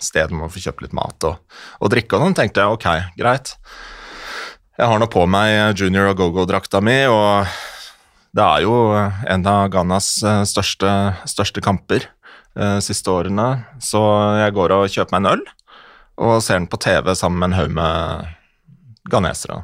[0.00, 1.40] sted man får kjøpt litt mat og,
[1.80, 2.16] og drikke.
[2.16, 2.86] Og sånn tenkte jeg ok,
[3.20, 3.56] greit.
[4.80, 7.50] Jeg har nå på meg junior og go-go-drakta mi, og
[8.32, 10.94] det er jo en av Ghanas eh, største,
[11.28, 12.19] største kamper eh,
[12.82, 13.64] siste årene.
[13.80, 14.00] Så
[14.40, 15.42] jeg går og kjøper meg en øl,
[16.20, 18.26] og ser den på TV sammen med en haug med
[19.10, 19.60] ghanesere.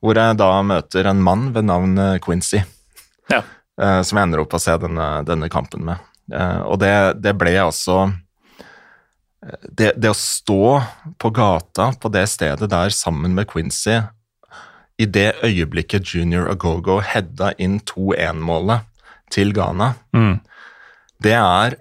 [0.00, 2.60] Hvor jeg da møter en mann ved navn eh, Quincy
[3.30, 3.40] Ja.
[3.80, 5.98] eh, som jeg ender opp å se denne, denne kampen med.
[6.32, 10.60] Eh, og det, det ble altså eh, det, det å stå
[11.18, 13.98] på gata på det stedet der sammen med Quincy
[14.98, 18.86] i det øyeblikket Junior Agogo heada inn 2-1-målet
[19.34, 20.38] til Ghana, Mm.
[21.22, 21.76] det er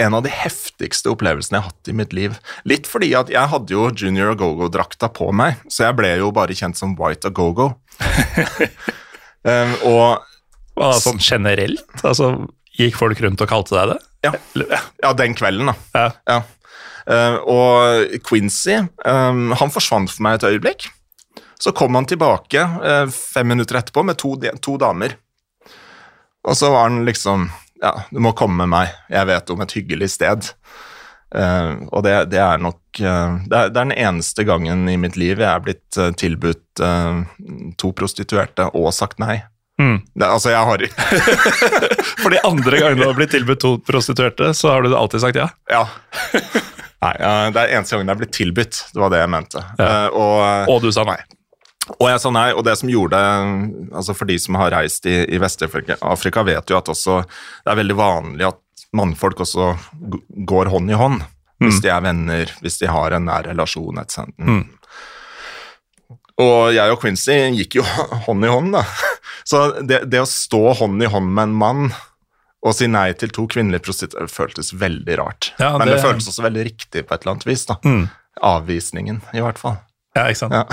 [0.00, 2.36] en av de heftigste opplevelsene jeg har hatt i mitt liv.
[2.68, 6.56] Litt fordi at jeg hadde jo Junior Agogo-drakta på meg, så jeg ble jo bare
[6.56, 7.72] kjent som White Agogo.
[9.44, 10.22] um, og
[10.78, 12.32] Hva, da, sånn generelt, altså,
[12.78, 14.00] gikk folk rundt og kalte deg det?
[14.26, 14.80] ja, ja.
[15.02, 15.76] ja, den kvelden, da.
[15.96, 16.08] Ja.
[16.28, 16.40] Ja.
[17.10, 18.76] Uh, og Quincy,
[19.08, 20.90] um, han forsvant for meg et øyeblikk.
[21.60, 25.16] Så kom han tilbake uh, fem minutter etterpå med to, to damer.
[26.48, 28.96] Og så var han liksom Ja, du må komme med meg.
[29.12, 30.50] Jeg vet om et hyggelig sted.
[31.30, 34.96] Uh, og det, det er nok uh, det, er, det er den eneste gangen i
[34.98, 36.80] mitt liv jeg er blitt uh, tilbudt
[37.78, 39.36] to prostituerte og sagt nei.
[39.80, 40.00] Mm.
[40.12, 40.82] Det, altså, jeg har
[42.22, 45.40] For de andre gangene du har blitt tilbudt to prostituerte, så har du alltid sagt
[45.40, 45.48] ja.
[45.70, 45.86] Ja.
[47.00, 47.14] Nei,
[47.54, 48.80] det er eneste gangen jeg er blitt tilbudt.
[48.92, 49.62] Det var det jeg mente.
[49.80, 51.16] Eh, og, Og du sa nei.
[51.98, 53.18] Og jeg sa nei, og det som gjorde
[53.96, 57.78] altså For de som har reist i, i Vest-Afrika, vet jo at også det er
[57.80, 58.60] veldig vanlig at
[58.92, 59.72] mannfolk også
[60.46, 61.22] går hånd i hånd.
[61.60, 63.98] Hvis de er venner, hvis de har en nær relasjon.
[64.00, 64.22] etc.
[66.40, 67.84] Og jeg og Quincy gikk jo
[68.26, 68.84] hånd i hånd, da.
[69.44, 71.90] Så det, det å stå hånd i hånd med en mann
[72.60, 75.50] og si nei til to kvinnelige prostituerte føltes veldig rart.
[75.60, 77.64] Ja, Men det det- føltes også veldig riktig på et eller annet vis.
[77.68, 77.76] da.
[78.40, 79.78] Avvisningen, i hvert fall.
[80.16, 80.56] Ja, ikke sant?
[80.56, 80.64] Ja.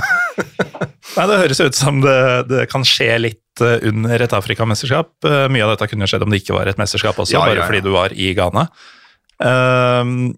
[1.18, 2.18] Nei, Det høres ut som det,
[2.50, 5.14] det kan skje litt eh, under et Afrikamesterskap.
[5.26, 7.62] Eh, Mye av dette kunne skjedd om det ikke var et mesterskap også, Ja, bare
[7.62, 7.70] ja.
[7.70, 8.68] fordi du var i Ghana.
[9.38, 10.34] Um,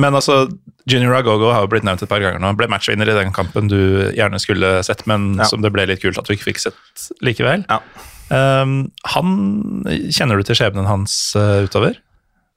[0.00, 0.46] men altså,
[0.88, 2.52] Junior Agogo har jo blitt nevnt et par ganger nå.
[2.58, 6.20] Ble matchvinner i den kampen du gjerne skulle sett, men som det ble litt kult
[6.20, 7.64] at du ikke fikk sett likevel.
[7.68, 7.80] Ja.
[8.32, 8.78] Ehm,
[9.12, 9.34] han,
[10.12, 12.00] Kjenner du til skjebnen hans uh, utover?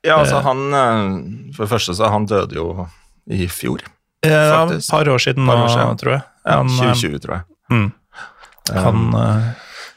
[0.05, 0.67] Ja, altså han
[1.55, 2.85] For det første så han døde jo
[3.25, 3.81] i fjor.
[4.29, 5.55] Ja, et par år siden nå,
[6.01, 6.23] tror jeg.
[6.45, 7.45] Han, eh, 2020, tror jeg.
[7.71, 7.87] mm,
[8.85, 9.47] han eh,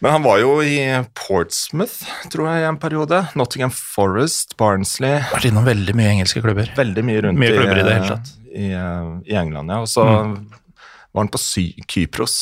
[0.01, 0.77] Men han var jo i
[1.19, 3.23] Portsmouth, tror jeg, i en periode.
[3.39, 5.19] Nottingham Forest, Barnsley.
[5.33, 6.71] vært innom veldig mye engelske klubber.
[6.79, 8.31] Veldig mye rundt Mye i, klubber i det hele tatt.
[8.39, 8.49] Mm.
[8.55, 9.81] i, eh, i England, ja.
[9.83, 12.39] Og så var han på Sy Kypros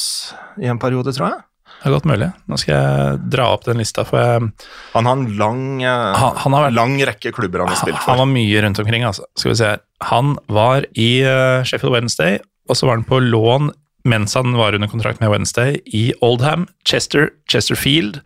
[0.61, 1.43] i en periode, tror jeg.
[1.87, 2.27] Det er godt mulig.
[2.51, 4.49] Nå skal jeg dra opp den lista, for jeg,
[4.97, 7.99] Han har en lang, eh, Han- han har vært- lang rekke klubber han har spilt
[8.03, 8.11] for.
[8.11, 9.05] han var mye rundt omkring.
[9.07, 9.23] Altså.
[9.37, 9.79] Skal vi se her.
[10.03, 13.71] Han var i eh, Sheffield Wednesday, og så var han på lån
[14.05, 18.21] mens han var under kontrakt med Wednesday i Oldham, Chester, Chesterfield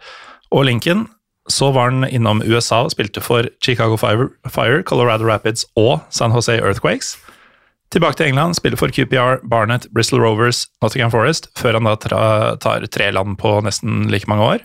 [0.53, 1.07] og Lincoln.
[1.51, 6.33] Så var han innom USA og spilte for Chicago Fire, Fire Colorado Rapids og San
[6.33, 7.17] Jose Earthquakes.
[7.91, 11.97] Tilbake til England, spiller for QPR, Barnet, Bristol Rovers, Nottingham Forest, før han da
[12.63, 14.63] tar tre land på nesten like mange år.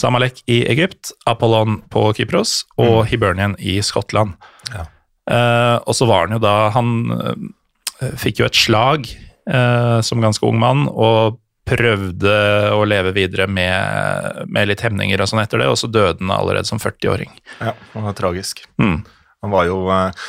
[0.00, 4.34] Samalek i Egypt, Apollon på Kypros og Hibernian i Skottland.
[4.72, 10.24] Eh, og så var han jo da Han eh, fikk jo et slag eh, som
[10.24, 12.34] ganske ung mann, og prøvde
[12.76, 16.32] å leve videre med, med litt hemninger og sånn etter det, og så døde han
[16.32, 17.32] allerede som 40-åring.
[17.60, 18.64] Ja, han var tragisk.
[18.80, 19.02] Mm.
[19.44, 20.28] Han var jo eh,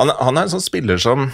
[0.00, 1.28] han, han er en sånn spiller som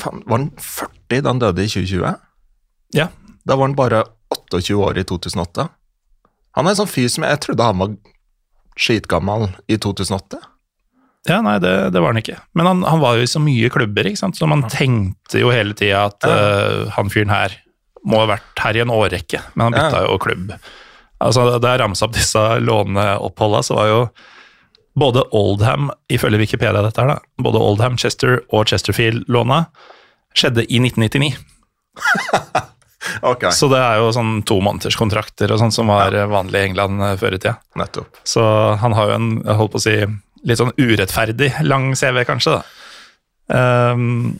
[0.00, 2.14] Faen, var han 40 da han døde i 2020?
[2.96, 3.08] Ja.
[3.44, 5.68] Da var han bare 28 år i 2008.
[6.56, 7.94] Han er en sånn fyr som jeg, trodde han var
[8.78, 10.40] skitgammal i 2008.
[11.28, 12.38] Ja, nei, det, det var han ikke.
[12.58, 14.38] Men han, han, var jo i så mye klubber, ikke sant?
[14.38, 16.32] så man tenkte jo hele tida at ja.
[16.34, 17.54] uh, han fyren her
[18.02, 20.08] må ha vært her i en årrekke, men han bytta ja.
[20.08, 20.54] jo klubb.
[21.22, 24.00] Altså, Da jeg ramsa opp disse låneoppholda, så var jo
[24.98, 29.64] både Oldham, ifølge Wikipedia dette her da, både Oldham, Chester og Chesterfield-låna
[30.36, 31.32] skjedde i 1999.
[33.32, 33.52] okay.
[33.52, 36.26] Så det er jo sånn to måneders kontrakter og sånn som var ja.
[36.30, 37.56] vanlig i England eh, før i tida.
[37.80, 38.22] Nettopp.
[38.28, 38.44] Så
[38.80, 39.98] han har jo en, jeg holdt på å si,
[40.48, 42.78] litt sånn urettferdig lang CV, kanskje, da.
[43.52, 44.38] Um,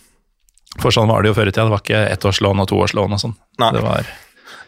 [0.81, 1.67] for sånn var det jo før i tida.
[1.69, 3.35] Det var ikke ettårslån og toårslån og sånn.
[3.61, 4.13] Det var...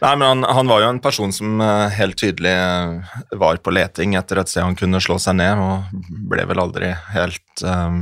[0.01, 3.73] Nei, men han, han, var jo en person som uh, helt tydelig uh, var på
[3.75, 8.01] leting etter et sted han kunne slå seg ned, og ble vel aldri helt um,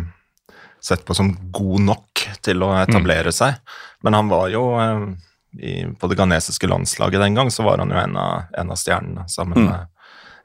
[0.83, 3.37] sett på som god nok til å etablere mm.
[3.37, 3.59] seg.
[4.03, 5.11] Men han var jo um,
[5.59, 8.79] i, på det ghanesiske landslaget den gang, så var han jo en av, en av
[8.79, 9.69] stjernene, sammen mm.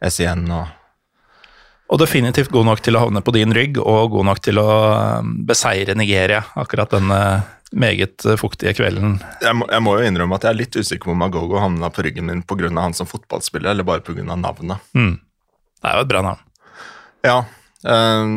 [0.02, 0.66] med SIN og
[1.88, 4.68] og definitivt god nok til å havne på din rygg, og god nok til å
[5.20, 7.20] um, beseire Nigeria akkurat denne
[7.72, 9.18] meget fuktige kvelden.
[9.44, 11.90] Jeg må, jeg må jo innrømme at jeg er litt usikker på om Magogo havna
[11.92, 12.70] på ryggen min pga.
[12.81, 14.24] han som fotballspiller, eller bare pga.
[14.24, 14.85] navnet.
[14.96, 15.16] Mm.
[15.79, 16.44] Det er jo et bra navn.
[17.27, 17.38] Ja,
[17.87, 18.31] Øh,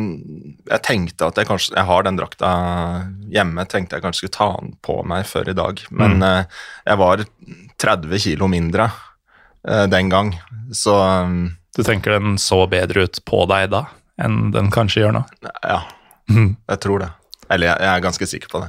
[0.70, 2.50] jeg tenkte at jeg kanskje Jeg har den drakta
[3.32, 3.66] hjemme.
[3.66, 5.82] Tenkte jeg kanskje skulle ta den på meg før i dag.
[5.90, 6.26] Men mm.
[6.28, 6.44] øh,
[6.86, 7.24] jeg var
[7.82, 8.90] 30 kilo mindre
[9.66, 10.36] øh, den gang,
[10.72, 10.94] så
[11.76, 13.86] Du tenker den så bedre ut på deg da
[14.22, 15.22] enn den kanskje gjør nå?
[15.64, 15.80] Ja,
[16.30, 16.52] mm.
[16.68, 17.08] jeg tror det.
[17.48, 18.68] Eller jeg, jeg, er ganske sikker på det.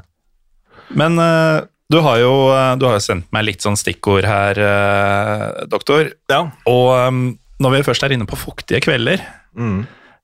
[0.96, 2.34] Men uh, du har jo
[2.80, 6.13] du har sendt meg litt sånn stikkord her, uh, doktor.
[6.32, 6.46] Ja.
[6.70, 7.26] Og um,
[7.63, 9.22] når vi først er inne på fuktige kvelder
[9.54, 9.84] mm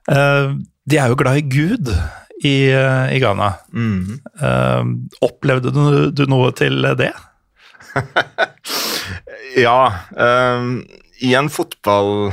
[0.09, 0.55] uh,
[0.89, 1.91] de er jo glad i Gud
[2.41, 3.51] i, eh, i Ghana.
[3.73, 4.19] Mm.
[5.21, 5.83] Opplevde du,
[6.15, 7.11] du, noe til det?
[9.65, 9.79] ja.
[10.15, 10.79] Um,
[11.21, 12.31] I en fotball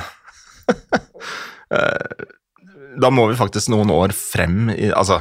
[2.96, 5.18] Da må vi faktisk noen år frem i Altså,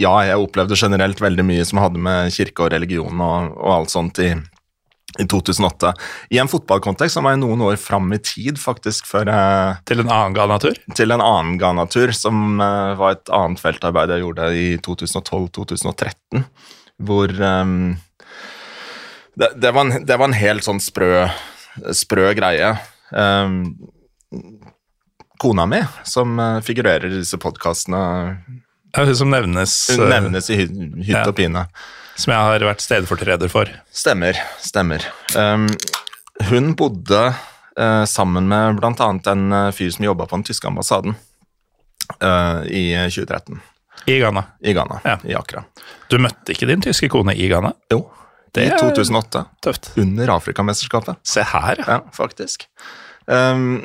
[0.00, 3.92] ja, jeg opplevde generelt veldig mye som hadde med kirke og religion og, og alt
[3.92, 4.32] sånt i,
[5.22, 5.92] i 2008.
[6.34, 10.10] I en fotballkontekst som jeg noen år fram i tid, faktisk, før jeg Til en
[10.10, 10.80] annen Ghana-tur?
[10.98, 16.42] Til en annen Ghana-tur, som uh, var et annet feltarbeid jeg gjorde i 2012-2013,
[17.06, 17.94] hvor um,
[19.38, 21.28] det, det, var en, det, var en, helt sånn sprø,
[21.94, 22.74] sprø greie.
[23.14, 23.76] Um,
[25.38, 28.00] kona mi, som uh, figurerer i disse podkastene
[28.94, 30.76] Hun som nevnes Hun nevnes i hytt
[31.08, 31.24] ja.
[31.26, 31.66] og pine.
[32.14, 33.70] Som jeg har vært stedfortreder for.
[33.90, 34.38] Stemmer.
[34.62, 35.02] Stemmer.
[35.34, 35.66] Um,
[36.50, 39.08] hun bodde uh, sammen med bl.a.
[39.32, 41.16] en fyr som jobba på den tyske ambassaden
[42.22, 43.58] uh, i 2013.
[44.06, 44.44] I Ghana.
[44.60, 45.18] I Ghana, ja.
[45.24, 45.64] i Accra.
[46.08, 47.72] Du møtte ikke din tyske kone i Ghana?
[47.92, 48.04] Jo,
[48.54, 49.44] det i 2008.
[49.64, 49.90] Tøft.
[49.98, 51.18] Under Afrikamesterskapet.
[51.26, 51.98] Se her, ja.
[51.98, 52.68] ja faktisk.
[53.26, 53.80] Um,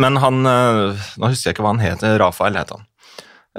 [0.00, 2.04] men han Nå husker jeg ikke hva han het.
[2.20, 2.86] Rafael het han.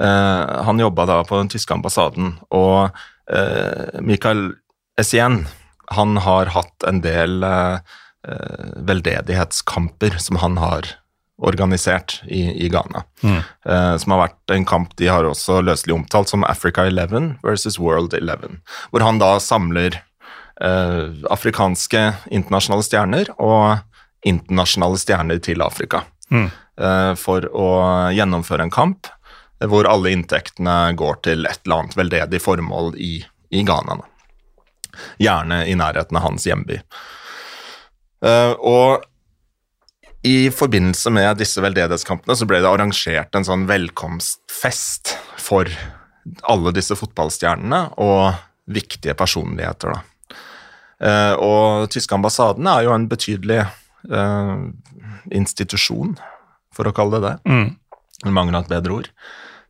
[0.00, 2.94] Uh, han jobba da på den tyske ambassaden, og
[3.28, 4.54] uh, Michael
[5.00, 5.44] Essien
[5.92, 7.42] han har hatt en del
[8.86, 10.86] veldedighetskamper som han har
[11.42, 13.02] organisert i, i Ghana.
[13.26, 13.40] Mm.
[13.98, 18.14] som har vært en kamp de har også løselig omtalt som Africa 11 versus World
[18.14, 18.62] 11.
[18.94, 19.98] Hvor han da samler
[21.34, 23.82] afrikanske internasjonale stjerner og
[24.22, 26.06] internasjonale stjerner til Afrika.
[26.32, 26.46] Mm.
[27.20, 27.66] for å
[28.16, 29.06] gjennomføre en kamp
[29.68, 33.14] hvor alle inntektene går til et eller annet veldedig formål i,
[33.50, 33.98] i Ghana.
[35.22, 36.80] Gjerne i nærheten av hans hjemby.
[38.22, 39.04] Uh, og
[40.22, 45.70] i forbindelse med disse veldedighetskampene så ble det arrangert en sånn velkomstfest for
[46.46, 48.38] alle disse fotballstjernene og
[48.70, 49.96] viktige personligheter.
[49.96, 50.38] Da.
[51.02, 53.64] Uh, og tyske ambassaden er jo en betydelig
[55.30, 56.16] institusjon,
[56.74, 57.36] for å kalle det det.
[57.48, 58.32] Mm.
[58.32, 59.10] Mangler et bedre ord.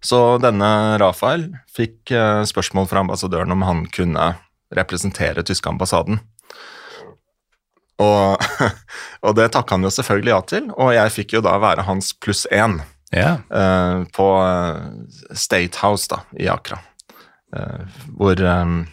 [0.02, 4.32] Så denne Rafael fikk eh, spørsmål fra ambassadøren om han kunne
[4.74, 6.18] representere tyske ambassaden.
[8.02, 8.42] Og,
[9.26, 12.10] og det takka han jo selvfølgelig ja til, og jeg fikk jo da være hans
[12.18, 12.80] pluss én
[13.14, 13.38] yeah.
[13.52, 16.80] uh, på eh, State House da, i Akra.
[17.52, 17.84] Uh,
[18.16, 18.86] hvor, um,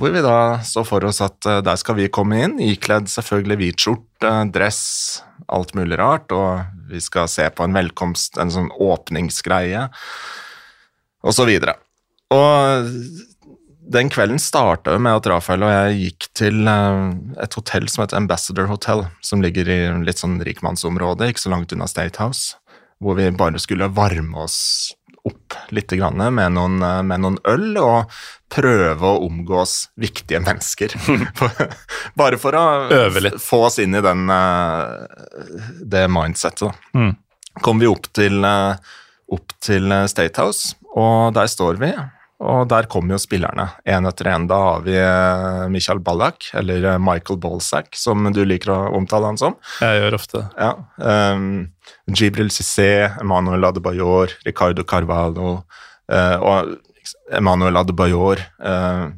[0.00, 3.58] hvor vi da så for oss at uh, der skal vi komme inn, ikledd selvfølgelig
[3.60, 4.82] hvit skjorte, dress,
[5.52, 9.88] alt mulig rart, og vi skal se på en velkomst, en sånn åpningsgreie,
[11.22, 11.76] og så videre.
[12.32, 12.88] Og
[13.92, 17.12] den kvelden starta med at Rafael og jeg gikk til eh,
[17.44, 21.74] et hotell som heter Ambassador Hotel, som ligger i litt sånn rikmannsområde, ikke så langt
[21.74, 22.56] unna State House,
[23.02, 24.94] hvor vi bare skulle varme oss
[25.28, 28.12] opp litt med noen, med noen øl og
[28.52, 30.94] prøve å omgås viktige mennesker.
[32.20, 32.64] Bare for å
[33.40, 36.72] få oss inn i den, eh, det mindsettet.
[36.94, 37.14] Mm.
[37.60, 38.76] kom vi opp til, eh,
[39.32, 41.92] opp til eh, State House, og der står vi.
[42.42, 44.48] Og der kommer jo spillerne, én etter én.
[44.50, 49.30] Da har vi eh, Michael Ballack, eller eh, Michael Balzac, som du liker å omtale
[49.30, 49.54] han som.
[49.78, 50.42] Jeg gjør ofte.
[50.58, 50.72] Ja.
[50.98, 51.68] Um,
[52.10, 52.88] Jibril Cissé,
[53.22, 55.60] Emmanuel Adebayor, Ricardo Carvalho
[56.10, 56.74] uh, og
[57.32, 59.10] Emmanuel Adebayor Uh,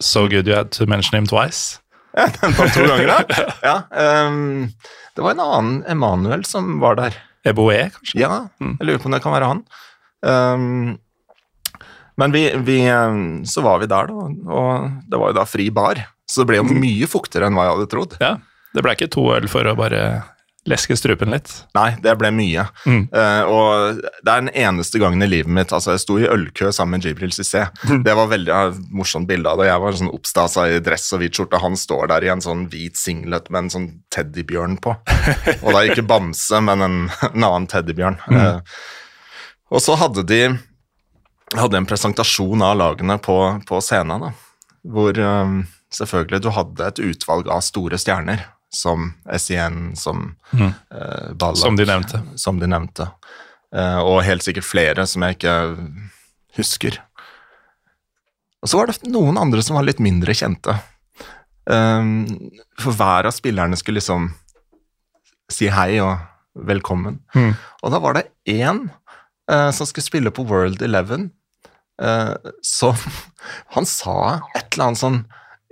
[0.00, 1.80] So good you had to mention him twice.
[2.16, 3.46] Ja, Den var to ganger, da.
[3.62, 4.68] Ja, um,
[5.16, 7.16] det var en annen Emanuel som var der.
[7.44, 8.20] Eboe, kanskje?
[8.20, 9.62] Ja, jeg lurer på om det kan være han.
[10.22, 10.92] Um,
[12.20, 15.70] men vi, vi, um, så var vi der, da, og det var jo da fri
[15.74, 16.02] bar.
[16.30, 18.14] Så det ble jo mye fuktigere enn hva jeg hadde trodd.
[18.22, 18.36] Ja.
[18.74, 20.04] Det ble ikke to øl for å bare
[20.64, 21.50] leske strupen litt.
[21.76, 22.64] Nei, det ble mye.
[22.88, 23.02] Mm.
[23.12, 26.70] Uh, og det er den eneste gangen i livet mitt altså Jeg sto i ølkø
[26.72, 27.66] sammen med Jibril Cissé.
[27.84, 29.68] Det var veldig uh, morsomt bilde av det.
[29.68, 31.60] Jeg var sånn oppstasa i dress og hvit skjorte.
[31.62, 34.96] Han står der i en sånn hvit singlet med en sånn teddybjørn på.
[35.60, 37.00] Og da ikke bamse, men en,
[37.34, 38.22] en annen teddybjørn.
[38.32, 38.78] Eh,
[39.74, 40.42] og så hadde de
[41.58, 43.36] hadde en presentasjon av lagene på,
[43.68, 44.32] på scenen, da,
[44.90, 45.60] hvor um,
[45.94, 48.42] selvfølgelig du hadde et utvalg av store stjerner,
[48.74, 50.72] som SIN, som Mm.
[50.90, 52.22] uh, Ballak Som de nevnte.
[52.36, 53.06] Som de nevnte.
[53.74, 55.54] Uh, og helt sikkert flere som jeg ikke
[56.58, 56.98] husker.
[58.62, 60.76] Og så var det noen andre som var litt mindre kjente.
[61.70, 62.24] Um,
[62.80, 64.30] for hver av spillerne skulle liksom
[65.52, 66.18] si hei og
[66.54, 67.20] velkommen.
[67.34, 67.54] Mm.
[67.82, 68.86] Og da var det én
[69.50, 71.30] uh, som skulle spille på World Eleven,
[72.02, 72.98] eh, som
[73.76, 75.20] Han sa et eller annet sånn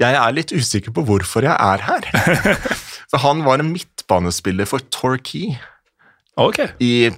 [0.02, 2.08] Jeg er litt usikker på hvorfor jeg er her.
[3.12, 5.54] for han var en midtbanespiller for Torquay
[6.40, 6.72] okay.
[6.82, 7.12] i,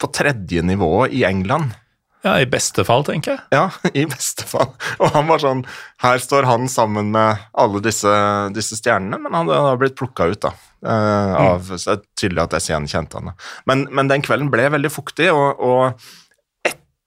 [0.00, 1.74] på tredje nivå i England.
[2.22, 3.42] Ja, i beste fall, tenker jeg.
[3.50, 3.64] Ja,
[3.98, 4.70] i beste fall.
[5.02, 5.64] Og han var sånn
[6.02, 8.12] Her står han sammen med alle disse,
[8.54, 10.54] disse stjernene, men han har blitt plukka ut, da.
[10.86, 13.34] eh, av, Så det er tydelig at SIN kjente han.
[13.66, 16.06] Men, men den kvelden ble veldig fuktig, og, og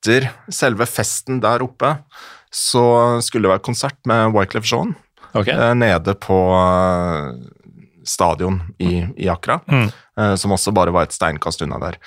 [0.05, 1.95] etter selve festen der oppe
[2.53, 4.93] så skulle det være konsert med Wyclef Jean
[5.35, 5.47] Ok.
[5.49, 7.33] eh, nede på eh,
[8.07, 9.89] stadion i, i Accra, Mm.
[10.19, 11.97] eh, som også bare var et steinkast unna der.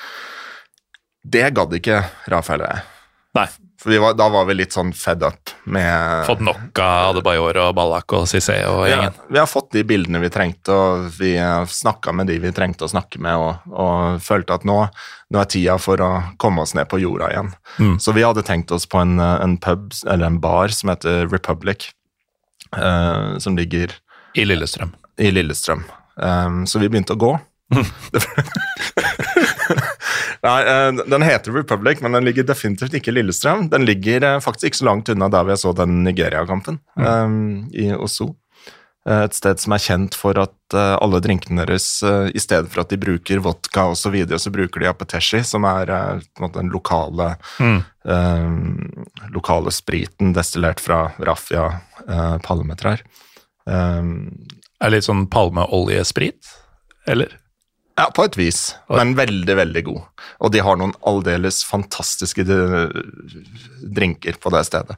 [1.27, 2.83] Det gadd ikke Rafael og jeg.
[3.35, 3.47] Nei.
[3.83, 7.77] For var, da var vi litt sånn fed up med Fått nok av Adebayor og
[7.79, 9.05] Ballak og Cissé og ja.
[9.31, 11.37] Vi har fått de bildene vi trengte, og vi
[11.71, 14.81] snakka med de vi trengte å snakke med, og, og følte at nå,
[15.31, 16.11] nå er tida for å
[16.43, 17.53] komme oss ned på jorda igjen.
[17.79, 17.95] Mm.
[18.03, 21.93] Så vi hadde tenkt oss på en, en pub, eller en bar, som heter Republic,
[22.75, 23.95] uh, som ligger
[24.35, 24.97] I Lillestrøm.
[25.23, 25.87] i Lillestrøm.
[26.19, 27.37] Um, så vi begynte å gå.
[30.45, 33.69] Nei, eh, Den heter Republic, men den ligger definitivt ikke i Lillestrøm.
[33.71, 37.91] Den ligger eh, faktisk ikke så langt unna der vi så den Nigeria-kampen, um, i
[37.95, 38.35] Oslo.
[39.09, 42.91] Eh, Et sted som er kjent for at alle drinkene deres, i stedet for at
[42.93, 47.31] de bruker vodka osv., så, videre, så bruker de apeteshi, som er måte den lokale,
[47.59, 47.79] Mm.
[48.05, 53.01] eh, lokale spriten destillert fra raffia uh, palmetrær.
[53.67, 54.47] Um,
[54.81, 56.47] Er litt sånn palmeoljesprit,
[57.09, 57.33] eller?
[57.99, 60.25] Ja, på et vis, men veldig, veldig god.
[60.45, 62.93] Og de har noen aldeles fantastiske eh,
[63.83, 64.95] drinker på det stedet.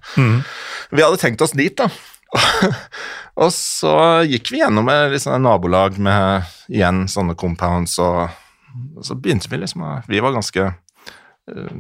[0.93, 1.89] Vi hadde tenkt oss dit, da.
[3.43, 3.95] og så
[4.29, 8.29] gikk vi gjennom et sånn nabolag med igjen sånne compounds, og,
[8.97, 11.73] og så begynte vi liksom å Vi var ganske uh,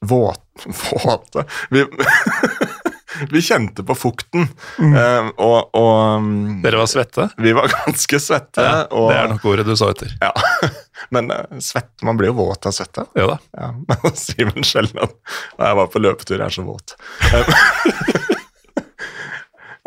[0.00, 0.44] våt,
[0.92, 1.46] våte.
[1.72, 1.86] Vi,
[3.30, 4.48] vi kjente på fukten,
[4.78, 6.28] eh, og, og um,
[6.62, 7.28] Dere var svette?
[7.36, 8.64] vi var ganske svette.
[8.64, 10.12] Ja, og, det er nok ordet du så etter.
[10.20, 10.32] ja,
[11.14, 13.06] men eh, svett, man blir jo våt av svette.
[13.18, 13.38] Jo da.
[13.58, 16.96] Ja, men Simen at «Nei, jeg var på løpetur, jeg er så våt.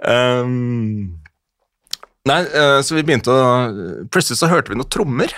[0.07, 1.15] um,
[2.27, 3.47] nei, eh, så vi begynte å
[4.11, 5.33] Plutselig så hørte vi noen trommer.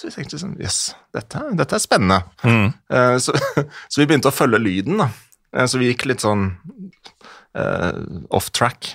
[0.00, 2.22] Så vi tenkte sånn Jøss, dette, dette er spennende.
[2.40, 2.70] Mm.
[2.88, 3.34] Uh, så,
[3.90, 5.10] så vi begynte å følge lyden, da.
[5.56, 6.52] Eh, så vi gikk litt sånn
[7.58, 7.92] uh,
[8.30, 8.92] off track.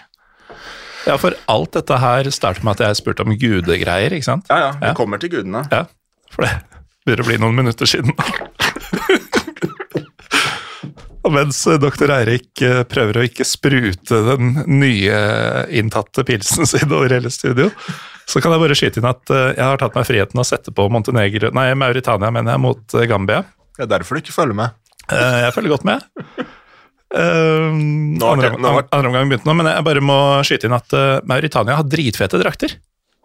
[1.05, 4.47] Ja, for alt dette her startet med at jeg spurte om gudegreier, ikke sant?
[4.49, 4.93] Ja, ja, vi Ja.
[4.97, 5.65] kommer til gudene.
[5.71, 5.83] Ja,
[6.33, 6.55] for det
[7.05, 8.15] begynner å bli noen minutter siden.
[11.25, 15.15] Og mens eh, doktor Eirik prøver å ikke sprute den nye
[15.73, 17.69] inntatte pilsen sin over hele studio,
[18.29, 20.85] så kan jeg bare skyte inn at jeg har tatt meg friheten å sette på
[20.93, 23.43] Montenegro, nei, Mauritania mener jeg, mot Gambia.
[23.77, 24.73] Det er derfor du ikke følger med.
[25.11, 26.05] Eh, Jeg følger godt med.
[27.15, 31.77] Nå andre, andre omgang begynte nå, men jeg bare må skyte inn at eh, Mauritania
[31.79, 32.73] har dritfete drakter.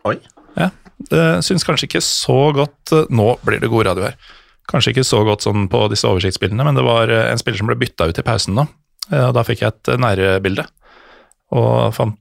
[0.09, 0.17] Oi.
[0.59, 0.69] Ja,
[1.11, 4.19] det syns kanskje ikke så godt eh, Nå blir det god radio her.
[4.71, 7.79] Kanskje ikke så godt sånn på disse oversiktsbildene, men det var en spiller som ble
[7.81, 8.69] bytta ut i pausen nå.
[9.11, 10.63] Og Da fikk jeg et nærbilde,
[11.59, 12.15] og fant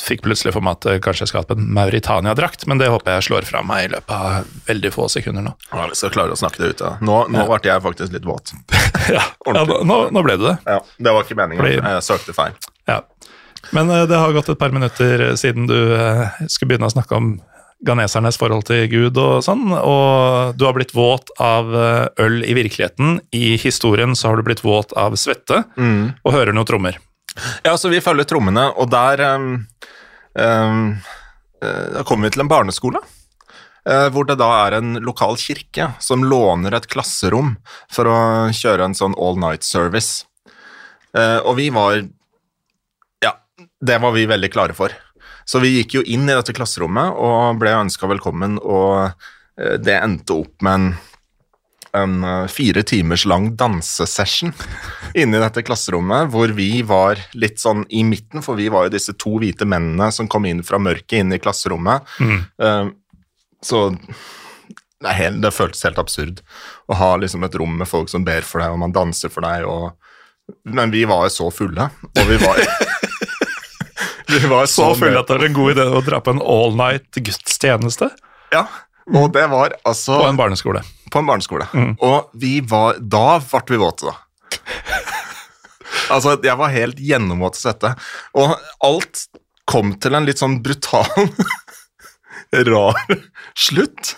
[0.00, 2.88] fikk plutselig for meg at eh, kanskje jeg skal ha på en Mauritania-drakt, men det
[2.90, 5.52] håper jeg slår fra meg i løpet av veldig få sekunder nå.
[5.72, 6.82] Ja, vi skal klare å snakke det ut.
[6.86, 6.94] Ja.
[7.04, 8.54] Nå, nå ble jeg faktisk litt våt.
[9.10, 9.18] Ja,
[9.50, 10.56] ja nå, nå, ble du det.
[10.62, 11.58] Ja, Det var ikke meningen.
[11.58, 12.52] Fordi- Jeg søkte feil.
[12.86, 13.00] Ja.
[13.74, 17.18] Men eh, det har gått et par minutter siden du eh, skulle begynne å snakke
[17.18, 17.32] om
[17.82, 22.54] ganesernes forhold til Gud og sånn, og du har blitt våt av eh, øl i
[22.54, 23.16] virkeligheten.
[23.34, 25.64] I historien så har du blitt våt av svette,
[26.22, 27.00] og hører noen trommer.
[27.64, 29.71] Ja, så vi følger trommene, og der um, eh,
[30.34, 32.98] Da kommer vi til en barneskole.
[33.86, 37.56] eh, hvor det da er en lokal kirke som låner et klasserom
[37.90, 38.18] for å
[38.54, 40.24] kjøre en sånn all night service.
[41.14, 42.02] Eh, og vi var
[43.22, 43.32] Ja,
[43.80, 44.90] det var vi veldig klare for.
[45.44, 49.12] Så vi gikk jo inn i dette klasserommet og ble ønska velkommen, og
[49.58, 50.86] eh, det endte opp med en
[51.96, 54.52] en eh, fire timers lang dansesession
[55.14, 58.94] inne i dette klasserommet, hvor vi var litt sånn i midten, for vi var jo
[58.96, 62.08] disse to hvite mennene som kom inn fra mørket inn i klasserommet.
[62.22, 62.92] Mm.
[63.62, 63.82] så
[65.02, 66.40] det, helt, det føltes helt absurd
[66.90, 69.44] å ha liksom et rom med folk som ber for deg, og man danser for
[69.46, 69.98] deg, og
[70.66, 71.84] Men vi var jo så fulle,
[72.18, 72.58] og vi var
[74.32, 76.42] Vi var Så så fulle at det var en god idé å dra på en
[76.42, 78.10] all night gudstjeneste
[78.52, 78.66] Ja,
[79.10, 80.82] og det var altså på en barneskole.
[81.10, 81.66] på en barneskole.
[81.98, 84.14] Og vi var Da ble vi våte, da.
[86.14, 87.94] altså, jeg var helt gjennomvåt av svette.
[88.38, 89.26] Og alt
[89.68, 91.08] kom til en litt sånn brutal,
[92.70, 92.98] rar
[93.54, 94.16] slutt.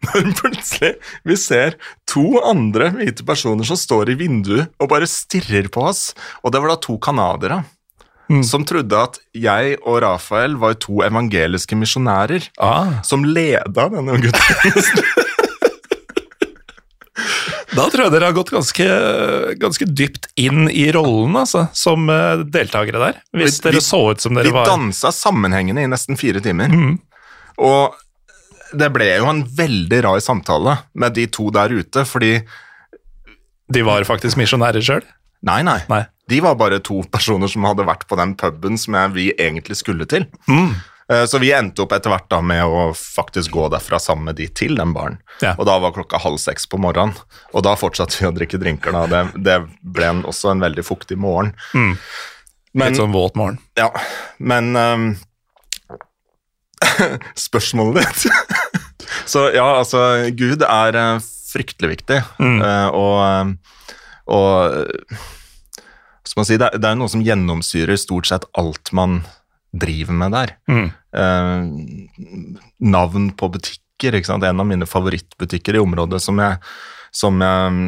[0.00, 0.94] Når plutselig
[1.28, 1.74] vi ser
[2.08, 6.14] to andre hvite personer som står i vinduet og bare stirrer på oss.
[6.40, 7.60] Og det var da to canadiere.
[8.46, 15.04] Som trodde at jeg og Rafael var to evangeliske misjonærer Ah, som leda denne gudstjenesten.
[17.76, 18.86] da tror jeg dere har gått ganske,
[19.60, 23.18] ganske dypt inn i rollen altså, som eh, deltakere der.
[23.36, 26.70] Hvis Vi- dere så ut som Vi var Vi dansa sammenhengende i nesten fire timer.
[27.58, 27.94] Og
[28.72, 32.36] det ble jo en veldig rar samtale med de to der ute, fordi
[33.70, 35.02] De var faktisk misjonærer sjøl?
[35.46, 35.78] Nei, nei.
[35.88, 36.04] Nei.
[36.30, 39.80] De var bare to personer som hadde vært på den puben som jeg, vi egentlig
[39.80, 40.28] skulle til.
[40.50, 40.72] Mm.
[41.26, 44.44] Så vi endte opp etter hvert da med å faktisk gå derfra sammen med de
[44.54, 45.16] til den baren.
[45.42, 45.56] Ja.
[45.58, 47.16] Og da var klokka halv seks på morgenen,
[47.50, 48.94] og da fortsatte vi å drikke drinker.
[48.94, 49.08] da.
[49.10, 51.50] Det, det ble en, også en veldig fuktig morgen.
[51.74, 53.58] Men, Litt sånn våt morgen.
[53.74, 53.90] Ja,
[54.38, 55.08] men um,
[57.48, 58.30] Spørsmålet ditt
[59.30, 63.84] Så ja, altså, Gud er eh, fryktelig viktig, eh, og, eh,
[64.30, 65.39] og eh, Hva
[66.30, 69.20] skal man si, det er, det er noe som gjennomsyrer stort sett alt man
[69.74, 70.52] driver med der.
[71.14, 71.64] Eh,
[72.78, 74.46] navn på butikker, ikke sant?
[74.46, 76.60] en av mine favorittbutikker i området som jeg,
[77.14, 77.80] som jeg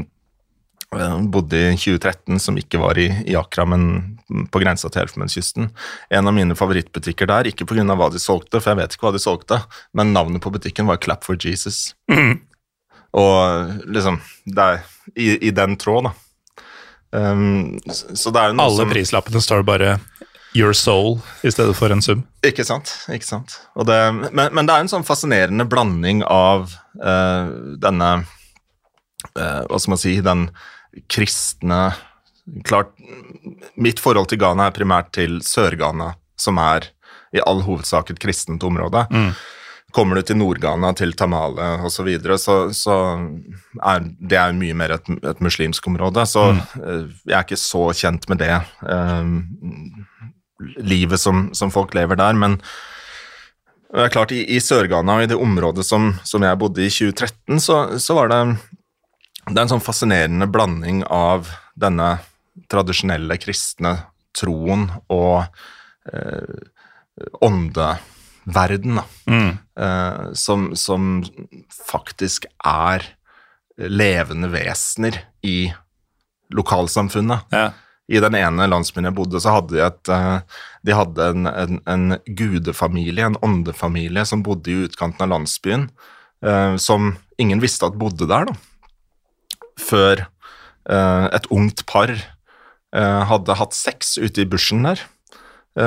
[0.98, 4.18] eh, bodde i 2013, som ikke var i, i Akra, men
[4.50, 5.70] på grensa til Elfenbenskysten.
[6.10, 7.86] En av mine favorittbutikker der, ikke pga.
[7.94, 9.60] hva de solgte, for jeg vet ikke hva de solgte,
[9.94, 11.92] men navnet på butikken var Clap for Jesus.
[13.22, 14.18] Og liksom,
[14.50, 14.84] det er
[15.14, 16.14] i, i den tråd, da.
[17.12, 19.96] Um, så det er jo noe Alle som prislappene står bare
[20.56, 22.24] 'your soul' i stedet for en sum.
[22.44, 22.92] Ikke sant.
[23.08, 23.56] ikke sant.
[23.76, 23.98] Det,
[24.32, 28.10] men, men det er en sånn fascinerende blanding av uh, denne
[29.36, 30.48] uh, Hva skal man si Den
[31.08, 31.92] kristne
[32.66, 32.90] Klart,
[33.78, 36.88] mitt forhold til Ghana er primært til Sør-Ghana, som er
[37.30, 39.04] i all hovedsak et kristent område.
[39.92, 42.94] Kommer du til Nord-Ghana, til Tamale osv., så, videre, så så
[43.82, 46.24] er det er mye mer et, et muslimsk område.
[46.28, 46.62] Så mm.
[47.28, 48.54] jeg er ikke så kjent med det.
[48.88, 49.28] eh,
[50.76, 52.58] livet som, som folk lever der, men
[53.92, 56.92] det er klart, i, i Sør-Ghana og i det området som, som jeg bodde i
[56.92, 58.40] 2013, så, så var det,
[59.50, 62.14] det er en sånn fascinerende blanding av denne
[62.72, 63.98] tradisjonelle kristne
[64.36, 65.44] troen og
[66.08, 66.56] eh,
[68.46, 69.04] åndeverden, da,
[69.76, 71.24] eh, som, som
[71.88, 73.02] faktisk er
[73.78, 75.72] levende vesener i
[76.52, 77.72] lokalsamfunnet Ja.
[78.08, 80.40] i den ene landsbyen jeg bodde, så hadde de, et, eh,
[80.84, 85.88] de hadde en, en, en gudefamilie, en åndefamilie, som bodde i utkanten av landsbyen,
[86.44, 88.52] eh, som ingen visste at bodde der, da.
[89.80, 90.26] Før
[90.90, 95.00] eh, et ungt par eh, hadde hatt sex ute i bushen der,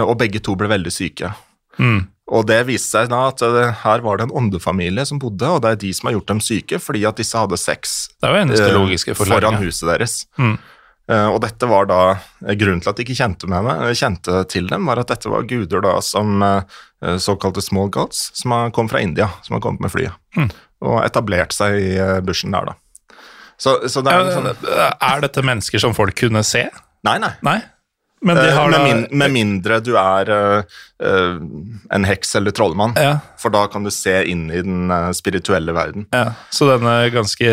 [0.01, 1.29] og begge to ble veldig syke.
[2.33, 5.59] Og det viste seg da at eh, her var det en åndefamilie som bodde, og
[5.61, 8.33] det er de som har gjort dem syke, fordi at disse hadde sex Det er
[8.33, 10.15] jo eneste eh, foran huset deres.
[10.41, 10.55] Mm.
[11.05, 11.99] Eh, og dette var da
[12.57, 15.85] Grunnen til at de ikke kjente, eh, kjente til dem, var at dette var guder
[15.85, 16.41] da som
[17.21, 20.15] såkalte small gods, som har- kom fra India, som har kommet med flyet.
[20.35, 20.49] Mm.
[20.81, 22.73] Og etablert seg i bushen der, da.
[23.61, 24.49] Så, så det er sånn
[24.99, 26.65] Er dette mennesker som folk kunne se?
[27.05, 27.29] Nei, nei.
[27.45, 27.59] Nei.
[28.25, 28.79] Men de har da...
[28.81, 31.35] med, min, med mindre du er eh, eh,
[31.93, 35.75] en heks eller trollmann, ja, for da kan du se inn i den eh, spirituelle
[35.77, 36.07] verden.
[36.15, 37.51] ja, Så denne ganske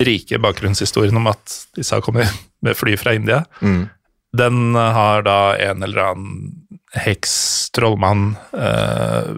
[0.00, 2.30] rike bakgrunnshistorien om at disse har kommet
[2.64, 3.88] med fly fra India, Mm.
[4.36, 6.52] den har da en eller annen
[6.94, 7.34] heks,
[7.74, 9.34] trollmann, uh,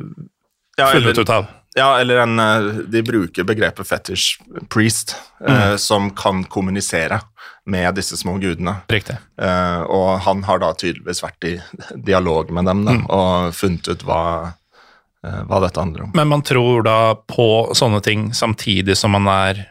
[0.76, 1.46] Ja, funnet ut av.
[1.76, 4.38] ja, eller en eh, De bruker begrepet fetish
[4.72, 5.16] priest,
[5.48, 7.20] eh, som kan kommunisere
[7.64, 8.74] med disse små gudene.
[8.90, 9.16] Riktig.
[9.38, 11.52] Eh, og han har da tydeligvis vært i
[12.08, 14.24] dialog med dem da, og funnet ut hva,
[15.22, 16.12] eh, hva dette handler om.
[16.18, 17.48] Men man tror da på
[17.78, 19.66] sånne ting samtidig som man er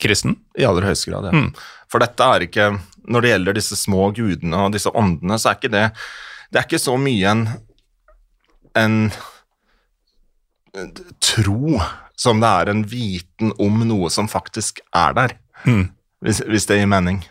[0.00, 0.36] kristen?
[0.58, 1.32] I aller høyeste grad, ja.
[1.36, 1.50] Mm.
[1.90, 2.70] For dette er ikke
[3.10, 5.86] Når det gjelder disse små gudene og disse åndene, så er ikke det
[6.52, 7.48] Det er ikke så mye en
[8.78, 9.10] en
[11.18, 11.80] tro
[12.14, 15.32] som det er en viten om noe som faktisk er der.
[15.64, 15.88] Mm.
[16.24, 17.22] Hvis, hvis det gir mening.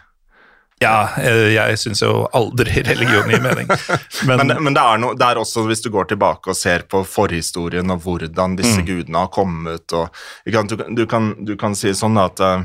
[0.82, 3.68] Ja, eh, jeg syns jo aldri religion gir mening.
[4.28, 6.86] Men, Men, men det, er no, det er også, hvis du går tilbake og ser
[6.90, 10.08] på forhistorien og hvordan disse gudene har kommet og,
[10.46, 12.64] du, kan- du, kan, du kan si sånn at uh,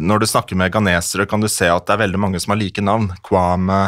[0.00, 2.60] når du snakker med ghanesere, kan du se at det er veldig mange som har
[2.62, 3.10] like navn.
[3.28, 3.80] Kwame,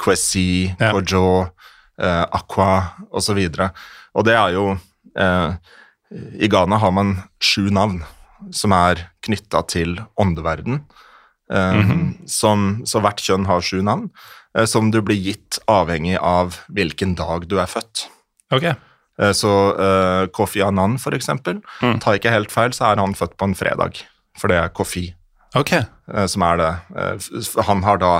[0.00, 0.90] Kwesi, Ja.
[0.94, 2.70] Kojo, uh, Akwa
[3.14, 3.38] osv.
[3.38, 3.84] Og,
[4.18, 5.50] og det er jo uh,
[6.42, 8.00] I Ghana har man sju navn
[8.52, 10.84] som er knytta til åndeverden.
[11.50, 11.94] Eh,
[12.30, 14.06] som, så hvert kjønn har sju navn,
[14.54, 18.04] eh, som du blir gitt avhengig av hvilken dag du er født.
[18.54, 18.76] Okay.
[19.18, 23.34] Eh, så uh, Kofi Annan, for eksempel, tar ikke helt feil, så er han født
[23.34, 23.98] på en fredag.
[24.38, 25.08] For det er Kofi
[25.58, 25.82] okay.
[26.06, 26.70] uh, som er det.
[27.42, 28.14] F- han har da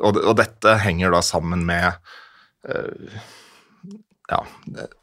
[0.00, 1.92] og, og dette henger da sammen med
[4.32, 4.38] ja,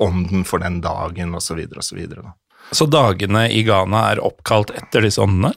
[0.01, 2.31] ånden for den dagen, og så videre og så videre.
[2.71, 5.51] Så dagene i Ghana er oppkalt etter disse åndene?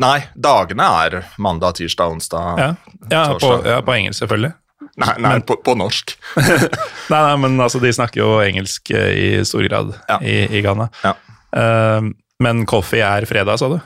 [0.00, 2.68] Nei, dagene er mandag, tirsdag, onsdag Ja,
[3.10, 3.66] ja, på, Torsdag.
[3.68, 4.54] ja på engelsk selvfølgelig.
[5.00, 6.14] Nei, nei på, på norsk.
[7.12, 10.16] Nei, nei, men altså, de snakker jo engelsk eh, i stor grad Ja.
[10.24, 10.88] i, i Ghana.
[11.04, 11.12] Ja.
[11.52, 12.08] Uh,
[12.40, 13.76] men coffee er fredag, sa du?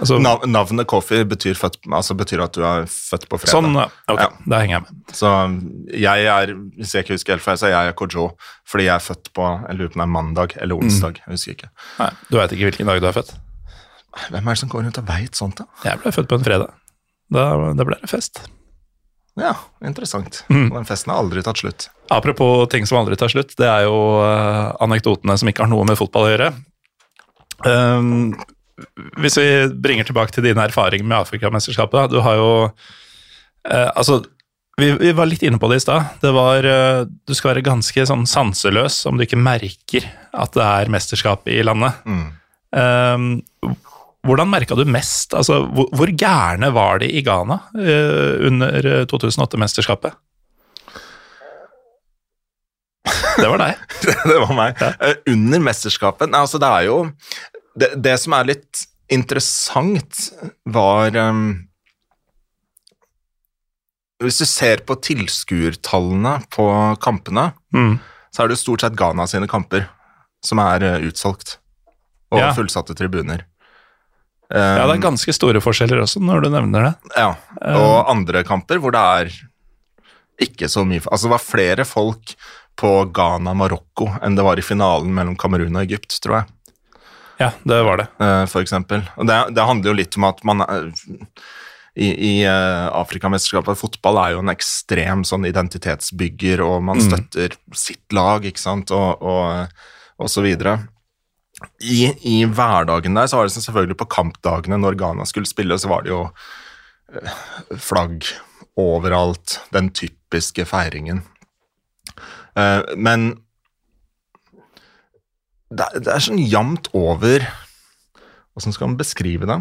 [0.00, 3.52] Altså, Nav navnet Kofi betyr, født, altså betyr at du er født på fredag.
[3.54, 3.76] sånn,
[4.10, 4.28] ok, Ja.
[4.50, 5.04] da henger jeg med.
[5.14, 5.30] Så
[5.94, 8.24] jeg er, hvis jeg ikke husker helt feil, så er jeg Kojo,
[8.66, 11.20] fordi jeg er født på jeg lurer på om det er mandag eller onsdag.
[11.22, 11.70] jeg husker ikke.
[12.00, 13.34] Nei, du veit ikke hvilken dag du er født?
[14.30, 15.64] Hvem er det som går rundt og veit sånt, da?
[15.84, 16.70] Jeg ble født på en fredag.
[17.30, 18.42] Da, da ble det fest.
[19.36, 20.44] Ja, interessant.
[20.48, 20.68] Mm.
[20.70, 21.88] Den festen har aldri tatt slutt.
[22.14, 25.84] Apropos ting som aldri tar slutt, det er jo eh, anekdotene som ikke har noe
[25.88, 26.52] med fotball å gjøre.
[27.64, 28.34] Um,
[29.22, 29.48] hvis vi
[29.82, 32.50] bringer tilbake til dine erfaringer med Afrikamesterskapet, du har jo
[33.70, 34.22] eh, Altså,
[34.80, 36.18] vi, vi var litt inne på det i stad.
[36.22, 40.66] Det var eh, Du skal være ganske sånn sanseløs om du ikke merker at det
[40.66, 42.02] er mesterskap i landet.
[42.06, 42.26] Mm.
[42.74, 43.72] Eh,
[44.24, 45.36] hvordan merka du mest?
[45.36, 50.18] Altså, hvor, hvor gærne var de i Ghana eh, under 2008-mesterskapet?
[53.34, 53.80] Det var deg.
[54.30, 54.80] det var meg.
[54.80, 55.14] Ja.
[55.30, 56.98] Under mesterskapet Nei, altså, det er jo
[57.78, 60.28] Det, det som er litt interessant,
[60.70, 61.66] var um,
[64.22, 66.66] Hvis du ser på tilskuertallene på
[67.02, 67.98] kampene, Mm.
[68.32, 69.88] så er det stort sett Ghana sine kamper
[70.44, 71.56] som er eh, utsolgt.
[72.30, 72.52] Og Ja.
[72.54, 73.44] fullsatte tribuner.
[74.50, 76.94] Ja, det Um, er ganske store forskjeller også, når du nevner det.
[77.16, 77.34] Ja,
[77.74, 79.32] og andre kamper hvor det er
[80.40, 82.34] ikke så mye Altså, det var flere folk
[82.76, 86.53] på Ghana-Marokko enn det var i finalen mellom Kamerun og Egypt, tror jeg,
[87.40, 88.08] Ja, det var det.
[88.22, 89.02] eh, for eksempel.
[89.18, 90.90] Og det, det handler jo litt om at man er-
[91.94, 98.12] i, i eh, Afrikamesterskapet Fotball er jo en ekstrem sånn identitetsbygger, og man støtter sitt
[98.12, 99.68] lag, ikke sant, og, og,
[100.18, 100.76] og så videre.
[101.80, 105.78] I, I hverdagen der så var det sånn selvfølgelig på kampdagene når Ghana skulle spille,
[105.78, 106.24] så var det jo
[107.14, 107.38] eh,
[107.78, 108.26] flagg
[108.76, 111.22] overalt, den typiske feiringen.
[112.98, 113.28] Men
[115.78, 117.44] det, det er sånn jevnt over
[118.54, 119.56] Hvordan skal man beskrive det?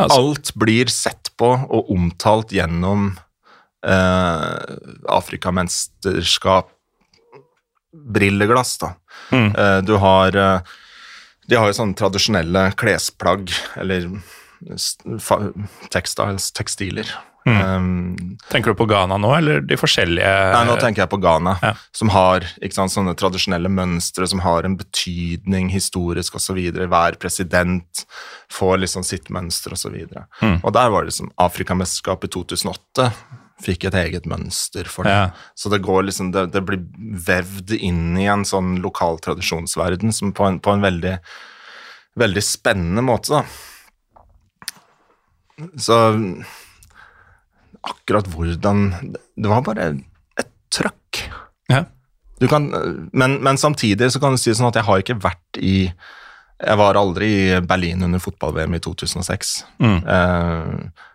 [0.00, 3.10] Altså- Alt blir sett på og omtalt gjennom
[3.84, 4.76] eh,
[5.10, 6.70] Afrikamesterskap
[7.92, 8.94] brilleglass, da.
[9.34, 9.50] Mm.
[9.56, 10.60] Eh, du har eh,
[11.50, 14.06] De har jo sånne tradisjonelle klesplagg, eller
[14.78, 15.50] s- fa-
[17.44, 17.76] tekstiler.
[17.76, 21.56] Um, Tenker du på Ghana nå, eller de forskjellige Nei, nå tenker jeg på Ghana,
[21.62, 21.74] Ja.
[21.92, 22.40] som har
[22.70, 26.58] sant, sånne tradisjonelle mønstre som har en betydning historisk osv.
[26.72, 28.04] Hver president
[28.50, 29.94] får liksom sitt mønster osv.
[30.16, 30.60] Og, Mm.
[30.64, 33.12] og der var det liksom Afrikamesterskapet i 2008
[33.62, 35.10] fikk et eget mønster for det.
[35.12, 35.30] Ja.
[35.54, 36.82] Så det går liksom, det, det blir
[37.26, 41.18] vevd inn i en sånn lokal tradisjonsverden som på en, på en veldig,
[42.18, 43.44] veldig spennende måte, da.
[45.78, 45.94] Så
[47.82, 49.88] akkurat hvordan Det var bare
[50.38, 51.22] et trøkk.
[51.72, 51.84] Ja.
[52.42, 52.68] Du kan,
[53.12, 55.76] men, men samtidig så kan du si sånn at jeg har ikke vært i
[56.62, 59.54] Jeg var aldri i Berlin under fotball-VM i 2006.
[59.82, 59.98] Mm.
[60.06, 61.08] Uh,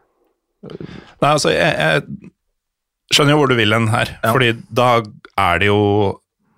[0.67, 2.31] Nei, altså, jeg, jeg
[3.13, 4.11] skjønner jo hvor du vil hen her.
[4.19, 4.33] Ja.
[4.35, 4.89] Fordi da
[5.39, 5.81] er det jo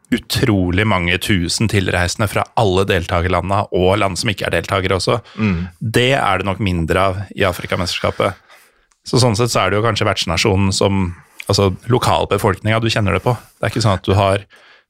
[0.10, 5.20] utrolig mange tusen tilreisende fra alle deltakerlandene, og land som ikke er deltakere også.
[5.38, 5.60] mm.
[5.80, 8.49] Det er det nok mindre av i Afrikamesterskapet.
[9.10, 11.10] Så sånn sett så er det jo kanskje vertsnasjonen som
[11.50, 13.32] Altså lokalbefolkninga du kjenner det på.
[13.34, 14.44] Det er ikke sånn at du har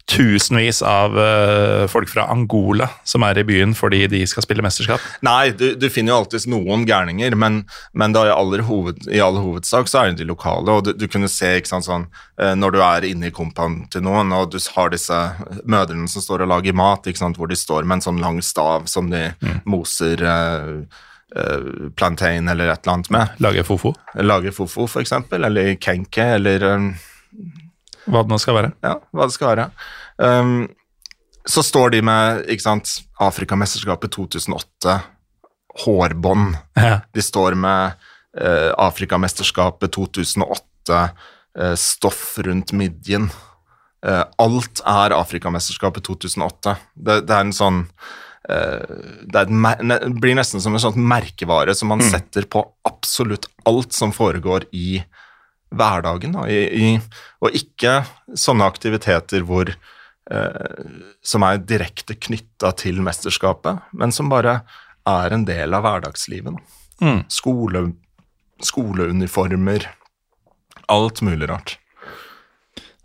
[0.09, 5.03] tusenvis av uh, folk fra Angola som er i byen fordi de skal spille mesterskap.
[5.26, 7.61] Nei, du, du finner jo alltid noen gærninger, men,
[7.93, 10.80] men i, hoved, i all hovedsak så er det de lokale.
[10.80, 12.07] Og du, du kunne se ikke sant, sånn,
[12.41, 15.20] eh, når du er inne i kompaen til noen, og du har disse
[15.70, 18.41] mødrene som står og lager mat, ikke sant, hvor de står med en sånn lang
[18.45, 19.28] stav som de
[19.70, 21.05] moser eh,
[21.36, 23.38] eh, plantain eller et eller annet med.
[23.43, 26.91] Lage fofo, Lage fofo, eksempel, eller kenke, eller um,
[28.09, 28.73] hva det nå skal være.
[28.86, 29.69] ja, hva det skal være.
[30.17, 30.67] Um,
[31.49, 34.99] så står de med ikke sant, Afrikamesterskapet 2008,
[35.86, 36.55] hårbånd.
[36.77, 36.99] Ja.
[37.15, 37.99] De står med
[38.38, 41.03] uh, Afrikamesterskapet 2008,
[41.59, 43.30] uh, stoff rundt midjen.
[44.05, 46.75] Uh, alt er Afrikamesterskapet 2008.
[46.95, 47.84] Det, det er en sånn
[48.49, 53.49] eh, det, er et, blir nesten som en sånn merkevare som man setter på absolutt
[53.69, 55.01] alt som foregår i
[55.75, 56.35] hverdagen.
[56.37, 56.91] Da, i, i,
[57.43, 58.01] og ikke
[58.37, 60.85] sånne aktiviteter hvor eh,
[61.25, 64.61] som er direkte knytta til mesterskapet, men som bare
[65.09, 66.57] er en del av hverdagslivet.
[67.01, 67.21] Mm.
[67.31, 67.85] Skole,
[68.65, 69.87] skoleuniformer,
[70.89, 71.77] alt mulig rart.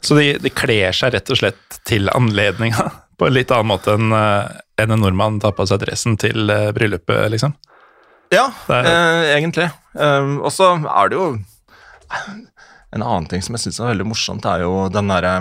[0.04, 3.94] Så de, de kler seg rett og slett til anledninga på en litt annen måte
[3.96, 7.54] eh, enn en nordmann tar på seg dressen til eh, bryllupet, liksom.
[8.34, 9.68] Ja, er- eh, egentlig.
[9.94, 11.26] Um, og så er det jo
[12.94, 15.32] En annen ting som jeg syns er veldig morsomt, er jo den derre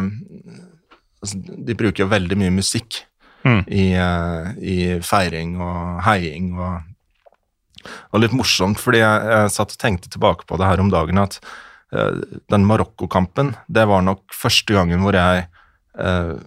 [1.21, 3.03] altså, De bruker jo veldig mye musikk
[3.43, 3.65] Mm.
[3.67, 6.77] i, uh, i feiring og heiing og
[8.13, 11.19] Og litt morsomt, fordi jeg, jeg satt og tenkte tilbake på det her om dagen,
[11.19, 11.41] at
[11.91, 15.43] uh, den Marokko-kampen, det var nok første gangen hvor jeg
[15.99, 16.37] eh,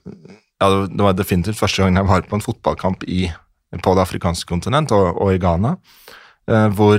[0.62, 3.26] Ja, det var definitivt første gangen jeg var på en fotballkamp i,
[3.82, 5.72] på det afrikanske kontinent og, og i Ghana,
[6.48, 6.98] eh, hvor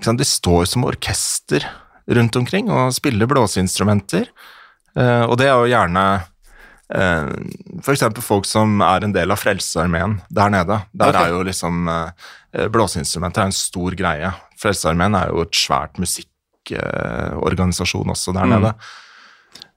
[0.00, 1.60] sant, de står som orkester
[2.08, 4.24] rundt omkring og spiller blåseinstrumenter.
[4.96, 6.04] Eh, og det er jo gjerne
[6.94, 7.28] eh,
[7.92, 10.76] eksempel folk som er en del av Frelsesarmeen der nede.
[10.96, 11.24] Der okay.
[11.26, 12.10] er jo liksom eh,
[12.70, 14.28] Blåseinstrumenter er en stor greie.
[14.62, 18.52] Frelsesarmeen er jo et svært musikkorganisasjon også der Mm.
[18.56, 18.70] nede.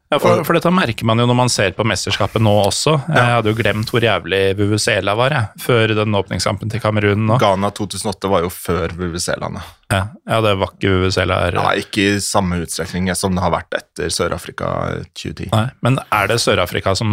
[0.08, 2.94] Ja, for, for dette merker man jo når man ser på mesterskapet nå også.
[3.12, 7.36] Jeg hadde jo glemt hvor jævlig Vuvuzela var, jeg, før den åpningskampen til Kamerun nå.
[7.42, 9.68] Ghana 2008 var jo før VVC-landet.
[9.92, 11.60] Ja, ja, det var ikke Vuvuzela her.
[11.60, 14.72] Ja, ikke i samme utstrekning som det har vært etter Sør-Afrika
[15.12, 15.52] 2010.
[15.52, 17.12] Nei, men er det Sør-Afrika som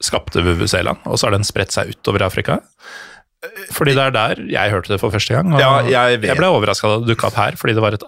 [0.00, 2.60] skapte Vuvuzelaen, og så har den spredt seg utover Afrika?
[3.70, 5.52] Fordi det er der jeg hørte det for første gang.
[5.54, 6.32] Og Ja, jeg vet.
[6.40, 8.06] ble overraska da det dukka opp her, fordi det var et,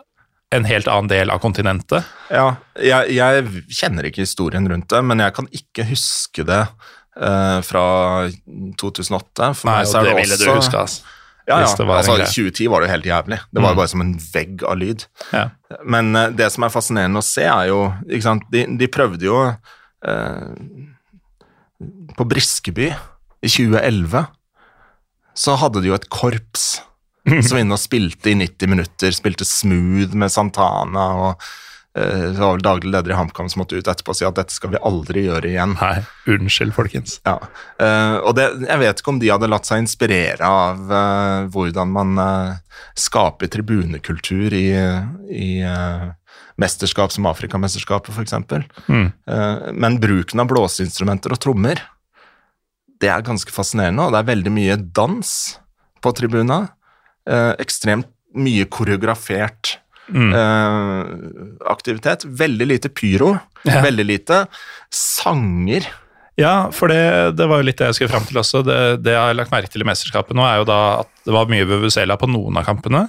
[0.50, 2.06] en helt annen del av kontinentet.
[2.32, 7.60] Ja, jeg, jeg kjenner ikke historien rundt det, men jeg kan ikke huske det uh,
[7.62, 7.84] fra
[8.80, 9.52] 2008.
[9.54, 11.16] For Nei, meg så er det det ville også du huske, altså.
[11.48, 11.66] Ja, ja.
[11.66, 12.26] altså, greie.
[12.30, 13.38] 2010 var det jo helt jævlig.
[13.50, 13.78] Det var Mm.
[13.80, 15.06] bare som en vegg av lyd.
[15.34, 15.44] Ja.
[15.84, 18.44] Men uh, det som er fascinerende å se, er jo ikke sant?
[18.52, 20.50] De, de prøvde jo uh,
[22.18, 24.26] På Briskeby i 2011
[25.40, 26.82] så hadde de jo et korps
[27.44, 29.14] som var inne og spilte i 90 minutter.
[29.14, 31.44] Spilte smooth med Santana, og
[31.98, 34.38] eh, det var vel daglig leder i HamKam som måtte ut etterpå og si at
[34.38, 35.76] dette skal vi aldri gjøre igjen.
[35.80, 36.04] Nei,
[36.36, 37.18] unnskyld, folkens.
[37.28, 37.38] Ja,
[37.82, 41.94] eh, og det, Jeg vet ikke om de hadde latt seg inspirere av uh, hvordan
[41.94, 44.66] man eh, skaper tribunekultur i,
[45.30, 46.10] i eh,
[46.60, 48.36] mesterskap som Afrikamesterskapet, f.eks.
[48.90, 49.06] Mm.
[49.80, 51.80] Men bruken av blåseinstrumenter og trommer,
[53.00, 55.30] det er ganske fascinerende, og det er veldig mye dans
[56.04, 56.66] på tribuna.
[57.28, 59.76] Eh, ekstremt mye koreografert
[60.10, 60.32] Mm.
[60.34, 62.24] eh, aktivitet.
[62.26, 63.82] Veldig lite pyro, Ja.
[63.84, 64.46] veldig lite
[64.90, 65.86] sanger.
[66.40, 68.62] Ja, for det, det var jo litt det jeg skulle fram til også.
[68.64, 71.34] Det, det jeg har lagt merke til i mesterskapet nå, er jo da at det
[71.36, 73.04] var mye Vuvuzela på noen av kampene.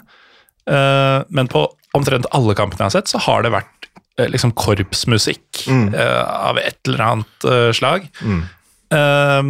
[0.68, 1.64] Eh, men på
[1.98, 3.88] omtrent alle kampene jeg har sett, så har det vært
[4.20, 5.94] eh, liksom korpsmusikk Mm.
[5.96, 8.10] eh, av et eller annet eh, slag.
[8.22, 8.44] Mm.
[8.92, 9.42] Eh,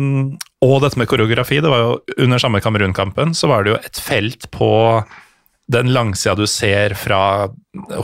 [0.62, 4.02] og dette med koreografi, det var jo under samme Kamerun-kampen, så var det jo et
[4.02, 4.72] felt på
[5.72, 7.50] den langsida du ser fra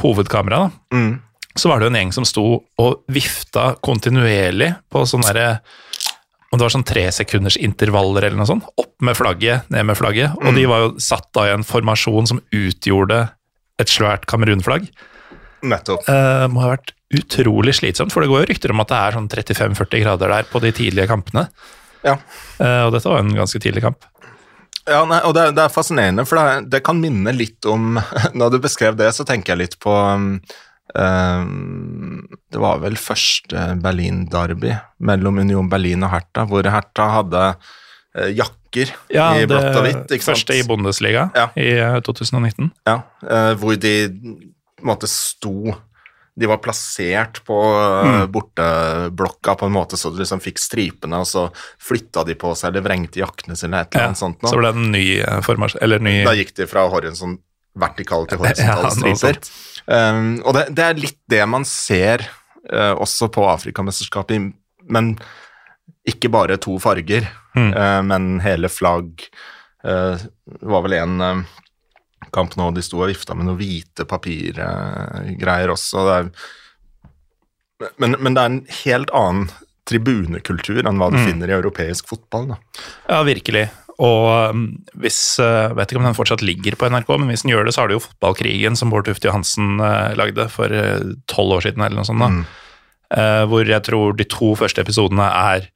[0.01, 0.75] hovedkameraet.
[0.93, 1.19] Mm.
[1.57, 2.45] så var det jo en gjeng som sto
[2.77, 5.47] og vifta kontinuerlig på sånn derre
[6.51, 8.67] om det var sånn tre sekunders intervaller eller noe sånt.
[8.79, 10.37] Opp med flagget, ned med flagget.
[10.39, 13.25] Og de var jo satt da i en formasjon som utgjorde
[13.81, 14.87] et svært Kamerun-flagg.
[15.67, 16.07] Nettopp.
[16.07, 19.15] Uh, må ha vært utrolig slitsomt, for det går jo rykter om at det er
[19.15, 21.45] sånn 35-40 grader der på de tidlige kampene.
[22.03, 22.17] Ja.
[22.59, 24.03] Eh, og dette var en ganske tidlig kamp.
[24.87, 27.97] Ja, nei, og det, det er fascinerende, for det, det kan minne litt om
[28.39, 30.37] Når du beskrev det, så tenker jeg litt på um,
[32.51, 34.71] Det var vel første Berlin-derby
[35.03, 37.43] mellom Union Berlin og Hertha, hvor Hertha hadde
[38.15, 40.05] eh, jakker Ja, i det blått og hvitt.
[40.15, 40.37] ikke sant?
[40.37, 41.49] første i Bundesliga Ja.
[41.59, 42.71] i eh, 2019.
[42.87, 42.97] Ja,
[43.59, 45.73] hvor de på en måte sto
[46.37, 48.31] De var plassert på eh, Mm.
[48.31, 51.47] borteblokka på en måte så du liksom fikk stripene, og så
[51.81, 54.41] flytta de på seg eller vrengte jaktene sine eller et eller Ja, annet sånt.
[54.43, 54.49] nå.
[54.51, 57.41] så ble det en ny eh, formasjon Eller ny Da gikk de fra horisont,
[57.77, 59.51] vertikale til Ja, horisontale noe striper.
[59.87, 62.23] Um, og det, det er litt det man ser
[62.73, 64.53] uh, også på Afrikamesterskapet,
[64.89, 65.13] men
[66.07, 67.27] ikke bare to farger,
[67.57, 67.71] Mm.
[67.73, 69.23] uh, men hele flagg.
[69.81, 70.29] Det
[70.61, 71.39] var vel en eh,
[72.35, 76.05] kamp nå de sto og vifta med noen hvite papirgreier også.
[76.07, 76.29] Det er,
[78.03, 79.49] men, men det er en helt annen
[79.87, 82.49] tribunekultur enn hva du finner i europeisk fotball.
[82.51, 82.57] Da.
[83.07, 83.67] Ja, virkelig.
[84.03, 84.65] Og um,
[85.01, 87.73] hvis uh, Vet ikke om den fortsatt ligger på NRK, men hvis den gjør det,
[87.73, 90.73] så har du jo Fotballkrigen, som Bård Tufte Johansen uh, lagde for
[91.31, 92.21] tolv år siden, eller noe sånt.
[92.21, 92.29] da.
[92.33, 92.43] Mm.
[93.07, 95.69] Uh, hvor jeg tror de to første episodene er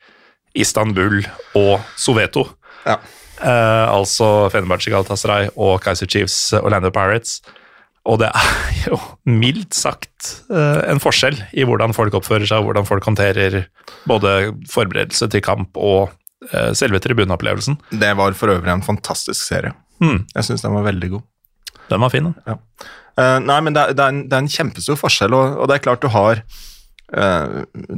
[0.54, 1.22] Istanbul
[1.56, 2.50] og Soveto.
[2.84, 3.00] Ja.
[3.42, 7.40] Uh, altså Fenerbahçe Galatasaray og Kaiser Chiefs Orlando Pirates.
[8.06, 8.52] Og det er
[8.90, 8.98] jo
[9.30, 13.64] mildt sagt uh, en forskjell i hvordan folk oppfører seg, og hvordan folk håndterer
[14.10, 14.36] både
[14.70, 16.12] forberedelse til kamp og
[16.54, 17.80] uh, selve tribuneopplevelsen.
[18.02, 19.74] Det var for øvrig en fantastisk serie.
[20.02, 21.26] Hmm, Jeg syns den var veldig god.
[21.92, 22.30] den var fin.
[22.46, 22.56] da.
[23.20, 25.68] Eh, nei, men det er, det, er en, det er en kjempestor forskjell, og, og
[25.70, 26.40] det er klart du har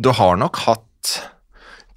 [0.03, 1.11] Du har nok hatt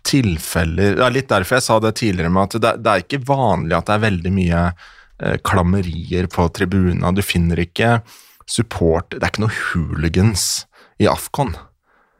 [0.06, 3.24] tilfeller Det er litt derfor jeg sa det tidligere med at det, det er ikke
[3.26, 7.14] vanlig at det er veldig mye eh, klammerier på tribunene.
[7.16, 7.98] Du finner ikke
[8.46, 10.66] support Det er ikke noe hooligans
[11.02, 11.56] i Afcon.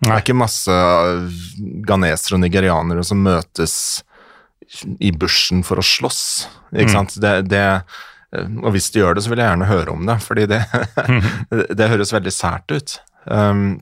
[0.03, 1.41] Det er ikke masse eh,
[1.87, 3.77] ghanesere og nigerianere som møtes
[4.99, 6.23] i bushen for å slåss.
[6.75, 7.17] Ikke sant?
[7.23, 7.65] Det, det,
[8.35, 10.63] eh, og hvis de gjør det, så vil jeg gjerne høre om det, fordi det,
[11.79, 12.99] det høres veldig sært ut.
[13.27, 13.81] Um,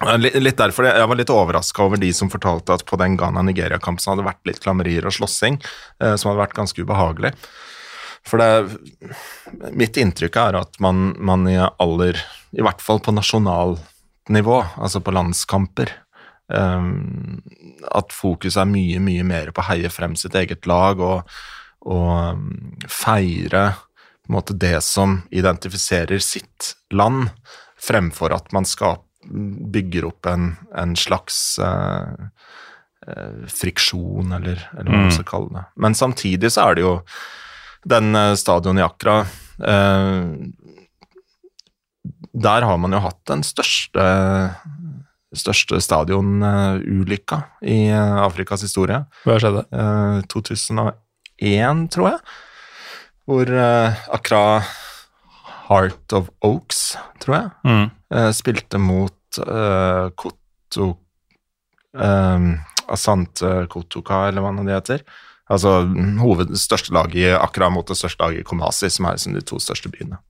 [0.00, 4.22] litt, derfor jeg, var litt overraska over de som fortalte at på den Ghana-Nigeria-kampen hadde
[4.22, 5.60] det vært litt klammerier og slåssing,
[6.00, 7.34] eh, som hadde vært ganske ubehagelig.
[8.28, 8.76] For det,
[9.76, 12.18] mitt inntrykk er at man, man i aller
[12.52, 15.92] I hvert fall på nasjonalnivå, altså på landskamper,
[16.52, 17.40] um,
[17.94, 21.30] at fokus er mye, mye mer på å heie frem sitt eget lag og,
[21.86, 23.70] og um, feire
[24.20, 27.30] på en måte det som identifiserer sitt land,
[27.80, 32.24] fremfor at man skap, bygger opp en, en slags eh,
[33.06, 35.64] eh, friksjon, eller, eller hva man skal kalle det.
[35.76, 36.94] Men samtidig så er det jo
[37.84, 39.18] den eh, stadion i Accra
[39.60, 40.32] eh,
[42.32, 44.04] Der har man jo hatt den største
[45.30, 49.04] største stadionulykka i Afrikas historie.
[49.22, 49.60] Hva skjedde?
[49.70, 52.18] Eh, 2001, tror jeg.
[53.30, 53.52] Hvor
[54.10, 54.42] Accra
[55.68, 57.90] Heart of Oaks, tror jeg, Mm.
[58.14, 60.90] Eh, spilte mot uh, Koto
[61.92, 62.52] um,
[62.90, 65.04] Asante Kotoka, eller hva det heter.
[65.50, 65.80] Altså
[66.22, 69.42] hoved, største lag i Accra mot det største laget i Komasi, som er liksom de
[69.46, 70.20] to største byene.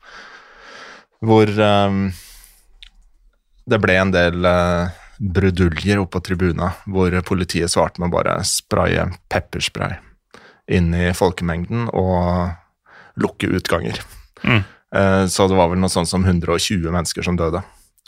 [1.21, 2.07] Hvor um,
[3.69, 8.39] det ble en del uh, bruduljer oppe på tribuna, hvor politiet svarte med å bare
[8.49, 9.99] spraye pepperspray
[10.71, 14.01] inn i folkemengden og lukke utganger.
[14.47, 14.63] Mm.
[14.95, 17.63] Eh, Så det var vel noe sånt som 120 mennesker som døde.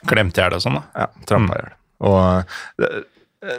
[0.09, 0.83] Glemte jeg det sånn, da?
[1.05, 1.73] Ja, trampa i hjel.
[2.03, 2.45] Og
[2.79, 3.05] det-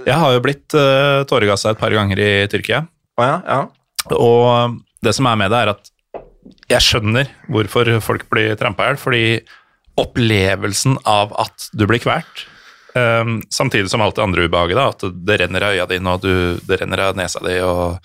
[0.05, 2.87] Jeg har jo blitt uh, tåregassa et par ganger i Tyrkia.
[3.19, 3.67] Å ja, ja.
[4.15, 5.89] Og det som er med det, er at
[6.69, 8.97] jeg skjønner hvorfor folk blir trampa i hjel.
[8.97, 9.25] Fordi
[9.99, 12.45] opplevelsen av at du blir kvalt,
[12.95, 16.21] um, samtidig som alt det andre ubehaget, da, at det renner av øya dine, og
[16.23, 17.99] du, det renner av nesa di, og,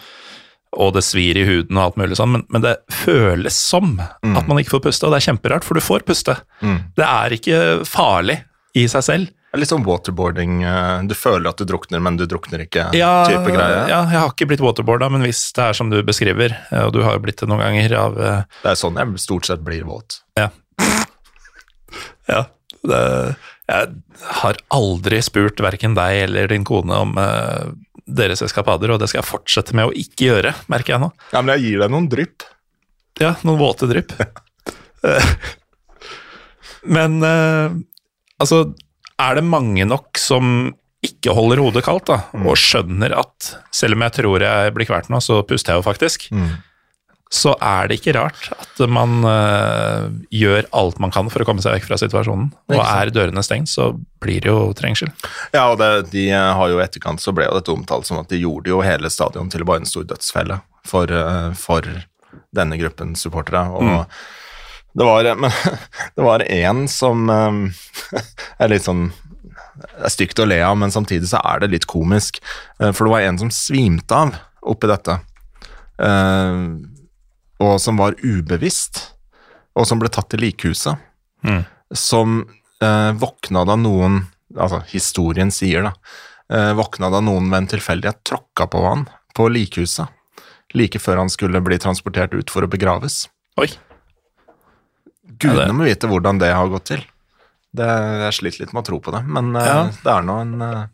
[0.77, 4.47] og det svir i huden og alt mulig sånn, men, men det føles som at
[4.51, 6.35] man ikke får puste, og det er kjemperart, for du får puste.
[6.61, 8.41] Det er ikke farlig
[8.77, 9.27] i seg selv.
[9.49, 10.59] Det er Litt sånn waterboarding.
[10.69, 12.91] eh, Du føler at du drukner, men du drukner ikke.
[12.93, 13.79] Ja, type greie.
[13.89, 16.93] ja, jeg har ikke blitt waterboarda, men hvis det er som du beskriver, eh, og
[16.93, 19.65] du har jo blitt det noen ganger av eh, Det er sånn jeg stort sett
[19.65, 20.19] blir våt.
[20.37, 20.51] Ja.
[22.29, 22.45] ja
[22.85, 23.01] det,
[23.69, 23.89] jeg
[24.43, 27.17] har aldri spurt verken deg eller din kone om
[28.09, 31.11] deres eskapader, og det skal jeg fortsette med å ikke gjøre, merker jeg nå.
[31.35, 32.47] Ja, men jeg gir deg noen drypp.
[33.21, 34.15] Ja, noen våte drypp.
[35.05, 35.31] Eh,
[36.89, 37.75] Men eh,
[38.43, 38.63] altså,
[39.21, 40.73] er det mange nok som
[41.05, 45.11] ikke holder hodet kaldt, da, og skjønner at selv om jeg tror jeg blir kvalt
[45.13, 46.27] nå, så puster jeg jo faktisk.
[47.29, 51.63] Så er det ikke rart at man uh, gjør alt man kan for å komme
[51.65, 52.49] seg vekk fra situasjonen.
[52.73, 53.91] Og er dørene stengt, så
[54.23, 55.13] blir det jo trengsel.
[55.53, 58.33] Ja, og det, de eh, har jo etterkant så ble jo dette omtalt som at
[58.33, 60.59] de gjorde jo hele stadion til bare en stor dødsfelle
[60.89, 61.87] for, eh, for
[62.57, 63.67] denne gruppen supportere.
[63.77, 64.09] Og
[64.99, 65.53] det var Men
[66.17, 67.65] det var en som um,
[68.59, 69.11] er litt sånn
[69.79, 72.41] det er stygt å le av, men samtidig så er det litt komisk.
[72.81, 74.33] For det var en som svimte av
[74.67, 75.21] oppi dette,
[76.03, 76.57] eh,
[77.63, 79.01] og som var ubevisst,
[79.79, 80.99] og som ble tatt til likhuset.
[81.47, 81.63] Mm.
[81.95, 82.41] Som
[82.83, 84.25] eh, våkna da noen
[84.57, 85.91] Altså, historien sier, da.
[86.49, 89.03] Eh, våkna da noen ved en tilfeldighet tråkka på han
[89.37, 90.09] på likhuset.
[90.73, 93.27] Like før han skulle bli transportert ut for å begraves.
[93.61, 93.69] Oi.
[95.39, 97.05] Gudene må vite hvordan det har gått til.
[97.77, 97.85] Det,
[98.25, 99.83] jeg sliter litt med å tro på det, men eh, Ja.
[99.93, 100.87] det er nå en eh,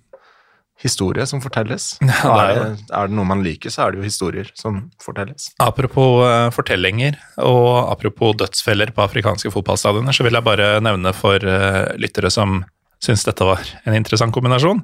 [0.85, 1.95] historie som fortelles.
[2.05, 4.53] Ja, det er er, det, er det noe man liker, så er det jo historier
[4.59, 5.51] som fortelles.
[5.63, 11.41] Apropos eh, fortellinger og apropos dødsfeller på afrikanske fotballstadioner, så vil jeg bare nevne for
[11.41, 12.63] eh, lyttere som
[13.05, 14.83] syns dette var en interessant kombinasjon,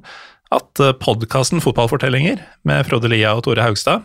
[0.51, 4.03] at uh, podkasten Fotballfortellinger med Frode Lia og Tore Haugstad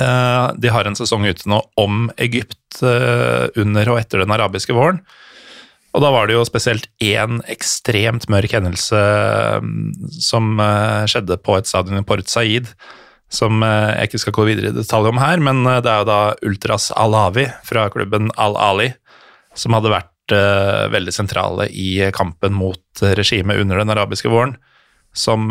[0.00, 4.76] eh, de har en sesong ute nå om Egypt eh, under og etter den arabiske
[4.76, 5.02] våren.
[5.92, 9.00] Og da var det jo spesielt én ekstremt mørk hendelse
[9.60, 12.70] mm, som eh, skjedde på et stadion i Port Said,
[13.32, 16.02] som eh, jeg ikke skal gå videre i detalj om her, men eh, det er
[16.02, 18.92] jo da Ultras Alawi fra klubben Al-Ali,
[19.56, 24.54] som hadde vært veldig sentrale i kampen mot regimet under den arabiske våren,
[25.12, 25.50] som,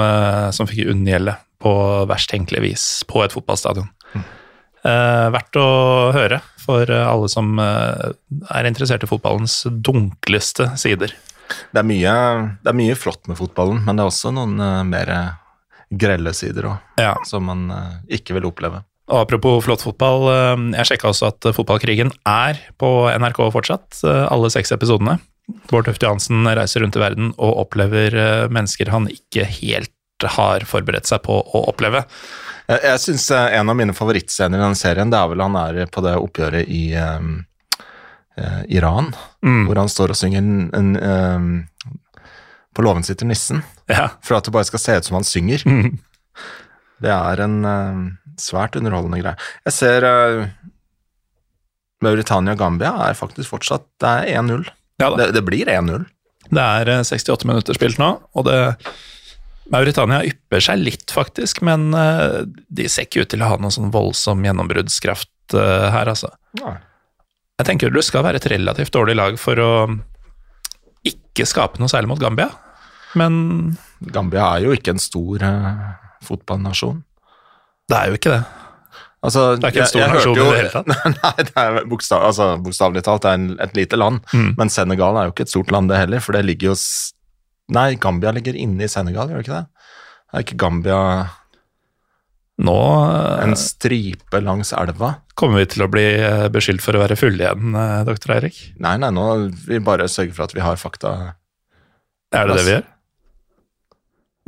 [0.56, 1.74] som fikk unngjelde på
[2.10, 3.92] verst tenkelig vis på et fotballstadion.
[4.82, 5.68] Eh, verdt å
[6.16, 8.12] høre for eh, alle som eh,
[8.54, 11.14] er interessert i fotballens dunkleste sider.
[11.74, 12.14] Det er, mye,
[12.64, 15.12] det er mye flott med fotballen, men det er også noen eh, mer
[15.92, 17.16] grelle sider òg, Ja.
[17.28, 17.66] som man
[18.08, 18.80] ikke vil oppleve.
[19.12, 20.30] Og apropos flott fotball,
[20.72, 25.18] jeg sjekka også at Fotballkrigen er på NRK fortsatt, alle seks episodene.
[25.68, 28.16] Bård Tufte Johansen reiser rundt i verden og opplever
[28.56, 29.92] mennesker han ikke helt
[30.38, 32.06] har forberedt seg på å oppleve.
[32.72, 35.82] Jeg, jeg syns en av mine favorittscener i den serien, det er vel han er
[35.92, 37.34] på det oppgjøret i um,
[38.40, 39.12] uh, Iran,
[39.44, 39.64] Mm.
[39.68, 41.48] hvor han står og synger en, en, um,
[42.78, 44.10] På låven sitter nissen, Ja.
[44.24, 45.64] for at det bare skal se ut som han synger.
[45.68, 45.98] Mm.
[47.02, 48.02] Det er en eh,
[48.40, 49.36] svært underholdende greie.
[49.66, 50.46] Jeg ser uh,
[52.06, 54.68] Mauritania-Gambia er faktisk fortsatt Det er 1-0.
[55.02, 55.10] Ja.
[55.18, 56.06] Det, det blir 1-0.
[56.52, 58.60] Det er eh, 68 minutter spilt nå, og det
[59.72, 63.74] Mauritania ypper seg litt, faktisk, men eh, de ser ikke ut til å ha noen
[63.74, 66.34] sånn voldsom gjennombruddskraft eh, her, altså.
[66.60, 69.72] Jeg tenker du skal være et relativt dårlig lag for å
[71.08, 72.50] ikke skape noe særlig mot Gambia,
[73.20, 73.76] men
[74.14, 75.88] Gambia er jo ikke en stor uh,
[76.24, 77.02] fotballnasjon.
[77.92, 78.44] det er jo ikke det.
[79.22, 80.88] Altså, Det er ikke en stor nasjon i det hele tatt.
[81.22, 84.24] Nei, det er bokstav, altså, bokstavelig talt det er en, et lite land.
[84.34, 84.54] Mm.
[84.58, 86.78] Men Senegal er jo ikke et stort land, det heller, for det ligger jo
[87.72, 89.88] Nei, Gambia ligger inne i Senegal, gjør det ikke det?
[90.32, 91.00] Er ikke Gambia
[92.62, 95.16] Nå eh, en stripe langs elva?
[95.40, 98.60] kommer vi til å bli eh, beskyldt for å være fulle igjen, eh, doktor Eirik.
[98.84, 99.24] Nei, nei, nå
[99.66, 101.14] vi bare sørger for at vi har fakta.
[102.36, 102.86] Er det det vi gjør?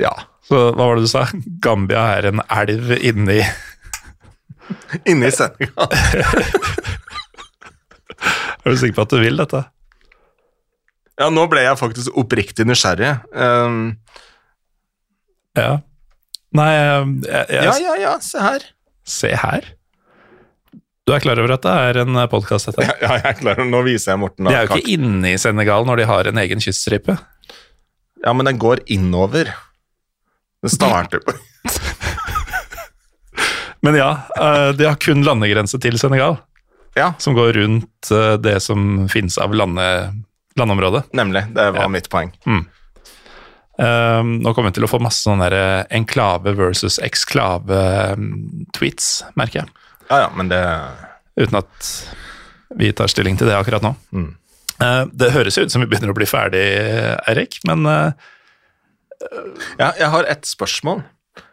[0.04, 0.12] Ja.
[0.44, 1.24] Så hva var det du sa?
[1.64, 3.40] Gambia er en elv inni
[5.10, 5.90] Inne i Senegal.
[8.64, 9.60] Er du sikker på at du vil dette?
[11.20, 13.12] Ja, nå ble jeg faktisk oppriktig nysgjerrig.
[13.34, 13.96] Um,
[15.54, 15.76] Ja.
[16.54, 18.64] Nei, jeg, jeg, ja, ja, ja, se her.
[19.06, 19.66] Se her.
[21.04, 22.86] Du er klar over at det er en podkast, dette?
[22.86, 23.60] Ja, ja, jeg er klar.
[23.68, 24.48] Nå viser jeg Morten.
[24.48, 24.80] De er jo kart.
[24.82, 27.14] ikke inne i Senegal når de har en egen kyststripe.
[28.24, 29.50] Ja, men den går innover.
[30.64, 31.34] Den starter på
[33.84, 34.10] Men ja,
[34.40, 36.38] eh, de har kun landegrense til Senegal,
[36.96, 39.84] Ja, som går rundt eh, det som finnes av lande,
[40.58, 41.04] landområdet.
[41.12, 41.54] nemlig.
[41.54, 41.88] Det var Ja.
[41.88, 42.32] mitt poeng.
[43.78, 49.58] Eh, nå kommer vi til å få masse sånne der eh, enklave versus eksklave-tweets, merker
[49.64, 49.68] jeg.
[50.10, 50.60] Ja, ja, men det
[51.34, 51.88] Uten at
[52.78, 53.90] vi tar stilling til det akkurat nå.
[54.14, 54.28] Mm.
[54.78, 56.62] Uh, det høres ut som vi begynner å bli ferdig,
[57.26, 58.12] Eirik, men uh,
[59.78, 61.02] Ja, jeg har ett spørsmål.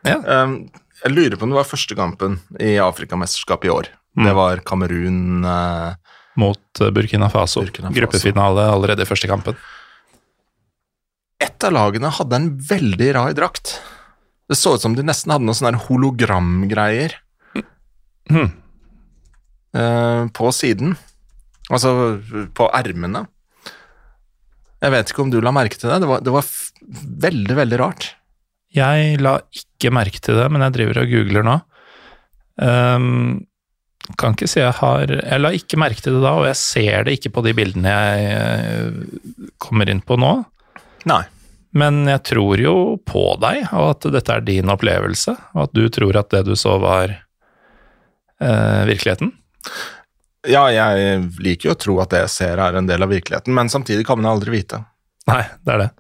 [0.05, 0.17] ja.
[0.21, 0.69] Um,
[1.01, 3.87] jeg lurer på om det var første kampen i Afrikamesterskapet i år.
[4.13, 4.25] Mm.
[4.27, 5.95] Det var Kamerun eh,
[6.39, 7.63] mot eh, Burkina Faso.
[7.65, 7.99] Burkina Faso.
[7.99, 9.57] Gruppefinale allerede i første kampen.
[11.41, 13.79] Et av lagene hadde en veldig rar drakt.
[14.51, 17.17] Det så ut som de nesten hadde noen sånne hologramgreier
[18.31, 18.51] Hmm.
[19.75, 20.93] eh, på siden.
[21.71, 22.21] Altså
[22.55, 23.25] på ermene.
[24.81, 25.99] Jeg vet ikke om du la merke til det.
[26.03, 26.45] Det var, det var
[27.25, 28.11] veldig, veldig rart.
[28.73, 31.55] Jeg la ikke merke til det, men jeg driver og googler nå.
[32.61, 33.41] Ehm,
[34.17, 37.05] kan ikke si jeg har Jeg la ikke merke til det da, og jeg ser
[37.05, 40.33] det ikke på de bildene jeg eh, kommer inn på nå.
[41.09, 41.23] Nei.
[41.77, 42.75] Men jeg tror jo
[43.07, 46.55] på deg, og at dette er din opplevelse, og at du tror at det du
[46.59, 49.31] så, var eh, virkeligheten.
[50.49, 53.53] Ja, jeg liker jo å tro at det jeg ser er en del av virkeligheten,
[53.55, 54.81] men samtidig kan man aldri vite.
[55.29, 55.91] Nei, det er det.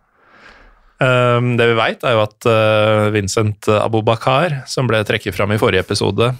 [1.01, 5.59] Um, det vi veit, er jo at uh, Vincent Abubakar, som ble trekket fram i
[5.61, 6.33] forrige episode,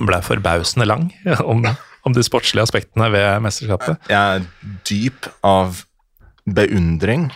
[0.00, 1.08] ble forbausende lang
[1.50, 1.64] om,
[2.06, 4.10] om de sportslige aspektene ved mesterskapet.
[4.12, 4.46] Jeg er
[4.88, 5.82] dyp av
[6.46, 7.30] beundring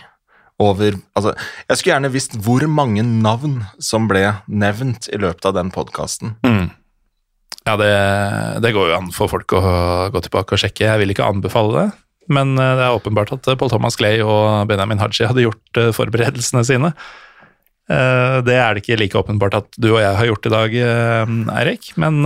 [0.61, 1.33] over Altså,
[1.67, 6.35] jeg skulle gjerne visst hvor mange navn som ble nevnt i løpet av den podkasten.
[6.45, 6.69] Mm.
[7.65, 7.91] Ja, det,
[8.63, 9.61] det, går jo an for folk å
[10.13, 10.87] gå tilbake og sjekke.
[10.87, 11.87] Jeg vil ikke anbefale det,
[12.33, 15.91] men eh, det er åpenbart at Paul Thomas Clay og Benjamin Haji hadde gjort eh,
[15.93, 16.93] forberedelsene sine.
[17.89, 20.77] Eh, det er det ikke like åpenbart at du og jeg har gjort i dag,
[21.61, 21.91] Eirik.
[22.01, 22.21] Men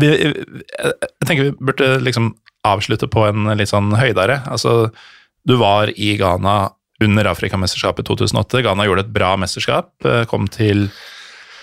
[0.00, 2.32] vi, jeg tenker vi burde liksom
[2.64, 4.40] avslutte på en litt sånn høydere.
[4.50, 4.88] Altså,
[5.44, 6.72] du var i Ghana
[7.04, 8.62] under Afrikamesterskapet 2008.
[8.64, 9.92] Ghana gjorde et bra mesterskap,
[10.30, 10.88] kom til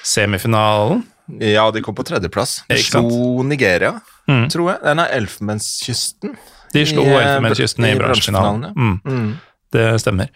[0.05, 1.01] semifinalen.
[1.39, 2.61] Ja, de kom på tredjeplass.
[2.69, 3.93] De slo Nigeria,
[4.27, 4.47] mm.
[4.51, 4.81] tror jeg.
[4.83, 6.35] Den er Elfenbenskysten.
[6.73, 8.73] De slo Elfenbenskysten i, i bransjefinalen.
[8.75, 8.97] Mm.
[9.05, 9.29] Mm.
[9.71, 10.31] Det stemmer.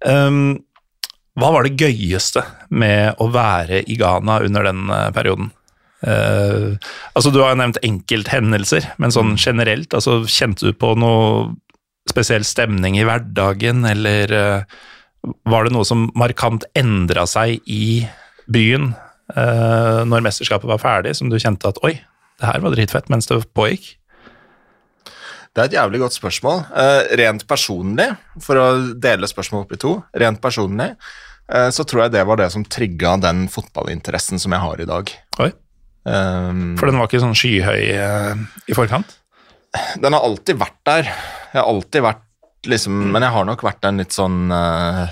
[0.00, 0.58] Um,
[1.38, 2.42] hva var det gøyeste
[2.74, 5.52] med å være i Ghana under den uh, perioden?
[6.00, 6.80] Uh,
[7.14, 9.40] altså Du har jo nevnt enkelthendelser, men sånn mm.
[9.40, 11.50] generelt, altså kjente du på noe
[12.10, 14.80] spesiell stemning i hverdagen, eller uh,
[15.48, 18.02] var det noe som markant endra seg i
[18.50, 18.90] byen
[19.36, 21.94] uh, når mesterskapet var ferdig, som du kjente at oi,
[22.40, 23.94] det her var dritfett mens det pågikk?
[25.50, 26.62] Det er et jævlig godt spørsmål.
[26.70, 28.06] Uh, rent personlig,
[28.42, 28.68] for å
[29.02, 32.66] dele spørsmålet opp i to, rent personlig uh, så tror jeg det var det som
[32.66, 35.10] trigga den fotballinteressen som jeg har i dag.
[35.42, 35.50] Oi.
[36.06, 39.18] Um, for den var ikke sånn skyhøy i forkant?
[40.00, 41.10] Den har alltid vært der.
[41.50, 42.26] Jeg har alltid vært
[42.68, 45.08] liksom Men jeg har nok vært den litt sånn uh,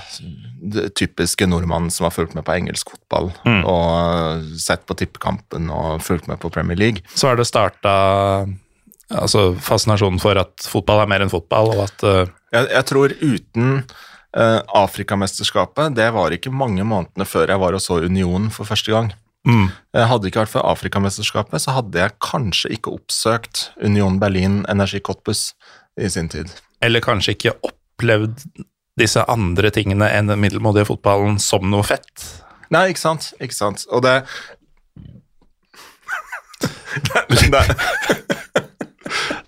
[0.98, 3.62] typiske nordmann som har fulgt med på engelsk fotball mm.
[3.64, 7.04] og sett på tippekampen og fulgt med på Premier League.
[7.14, 7.94] Så har det starta
[9.14, 12.20] altså fascinasjonen for at fotball er mer enn fotball, og at uh...
[12.54, 17.84] jeg, jeg, tror uten uh, Afrikamesterskapet Det var ikke mange månedene før jeg var og
[17.84, 19.12] så Union for første gang.
[19.48, 19.68] Mm.
[19.94, 25.00] Hadde det ikke vært for Afrikamesterskapet, så hadde jeg kanskje ikke oppsøkt Union Berlin Energi
[25.00, 25.52] Cottbus
[25.96, 26.52] i sin tid.
[26.84, 28.44] Eller kanskje ikke opplevd
[28.98, 32.26] disse andre tingene enn den middelmådige fotballen som noe fett.
[32.74, 33.32] Nei, ikke sant.
[33.40, 33.86] Ikke sant.
[33.94, 34.18] Og det
[37.08, 37.62] det, det,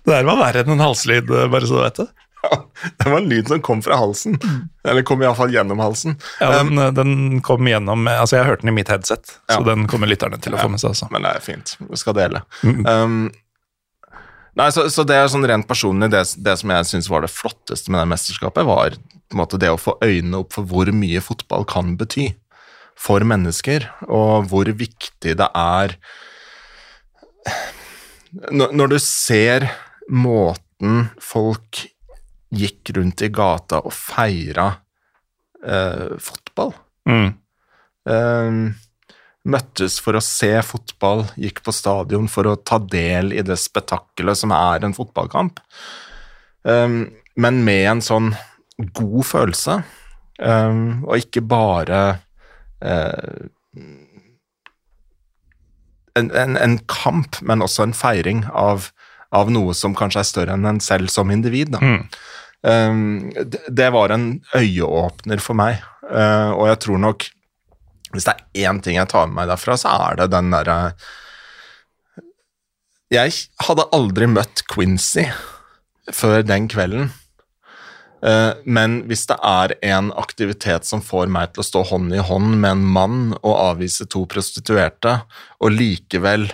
[0.05, 2.09] det der var verre enn en halslyd, bare så du vet det.
[2.41, 2.57] Ja,
[2.97, 4.39] det var en lyd som kom fra halsen.
[4.87, 6.15] Eller kom iallfall gjennom halsen.
[6.39, 7.13] Ja, den, um, den,
[7.45, 9.59] kom gjennom Altså, jeg hørte den i mitt headset, ja.
[9.59, 10.95] så den kommer lytterne til å få med seg.
[10.95, 11.09] Altså.
[11.13, 11.75] Men det er fint.
[11.85, 12.41] Vi skal dele.
[12.65, 12.81] Mm.
[12.87, 13.19] Um,
[14.57, 17.33] nei, så, så, det er sånn rent personlig det, det som jeg syns var det
[17.33, 18.97] flotteste med det mesterskapet, var
[19.37, 22.31] måte det å få øynene opp for hvor mye fotball kan bety
[22.99, 25.95] for mennesker, og hvor viktig det er
[28.51, 29.65] Når du ser
[30.11, 31.85] måten folk
[32.51, 34.67] gikk rundt i gata og feira
[35.63, 36.73] eh, fotball
[37.07, 37.29] mm.
[38.11, 38.57] eh,
[39.41, 44.37] Møttes for å se fotball, gikk på stadion for å ta del i det spetakkelet
[44.37, 45.57] som er en fotballkamp.
[46.69, 46.97] Eh,
[47.41, 48.29] men med en sånn
[48.93, 49.79] god følelse,
[50.41, 52.01] um, og ikke bare
[52.83, 53.49] uh,
[56.17, 58.89] en, en, en, kamp, men også en feiring av,
[59.31, 61.77] av, noe som kanskje er større enn en selv som individ.
[61.79, 62.01] Mm.
[62.61, 63.03] Um,
[63.35, 64.25] det, det, var en
[64.55, 65.79] øyeåpner for meg,
[66.11, 67.23] uh, og jeg tror nok
[68.11, 70.75] Hvis det er én ting jeg tar med meg derfra, så er det den derre
[73.09, 73.33] Jeg
[73.65, 75.25] hadde aldri møtt Quincy
[76.11, 77.09] før den kvelden.
[78.21, 82.21] Eh, men hvis det er en aktivitet som får meg til å stå hånd i
[82.21, 85.21] hånd med en mann og avvise to prostituerte,
[85.61, 86.49] og likevel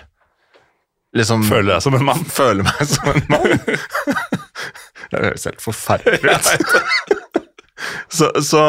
[1.20, 2.26] liksom Føler deg som en mann?
[2.40, 3.56] Føler meg som en mann.
[5.12, 6.52] det høres helt forferdelig ut.
[8.18, 8.64] så, så,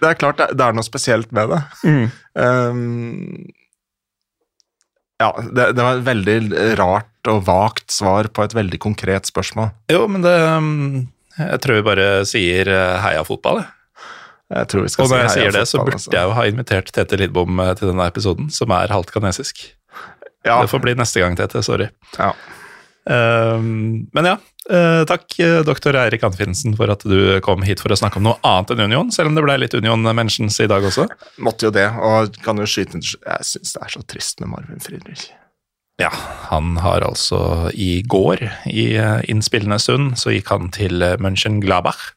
[0.00, 1.62] det er klart det, det, er noe spesielt med det.
[1.84, 2.04] Mm.
[2.34, 3.48] Um,
[5.22, 6.38] ja, det, det, var et veldig
[6.80, 9.72] rart og vagt svar på et veldig konkret spørsmål.
[9.92, 10.78] Jo, men det um
[11.34, 13.70] jeg tror vi bare sier eh, heia fotball, jeg.
[14.54, 16.10] Jeg tror vi skal Og når si jeg sier det, så burde altså.
[16.12, 19.64] jeg jo ha invitert Tete Lidbom eh, til denne episoden, som er halvt kanesisk.
[20.44, 20.60] Ja.
[20.62, 21.62] Det får bli neste gang, Tete.
[21.64, 21.88] Sorry.
[22.18, 22.32] Ja.
[23.04, 24.38] Um, men ja,
[24.72, 25.34] uh, takk
[25.66, 28.86] doktor Eirik Anfinsen for at du kom hit for å snakke om noe annet enn
[28.86, 31.04] Union, selv om det ble litt Union Mentions i dag også.
[31.44, 34.84] Måtte jo det, og kan jo skyte Jeg syns det er så trist med Marvin
[34.84, 35.28] Friedrich.
[36.00, 36.10] Ja,
[36.50, 42.08] han har altså i går, i eh, innspillende stund, så gikk han til München Mönchengladbach.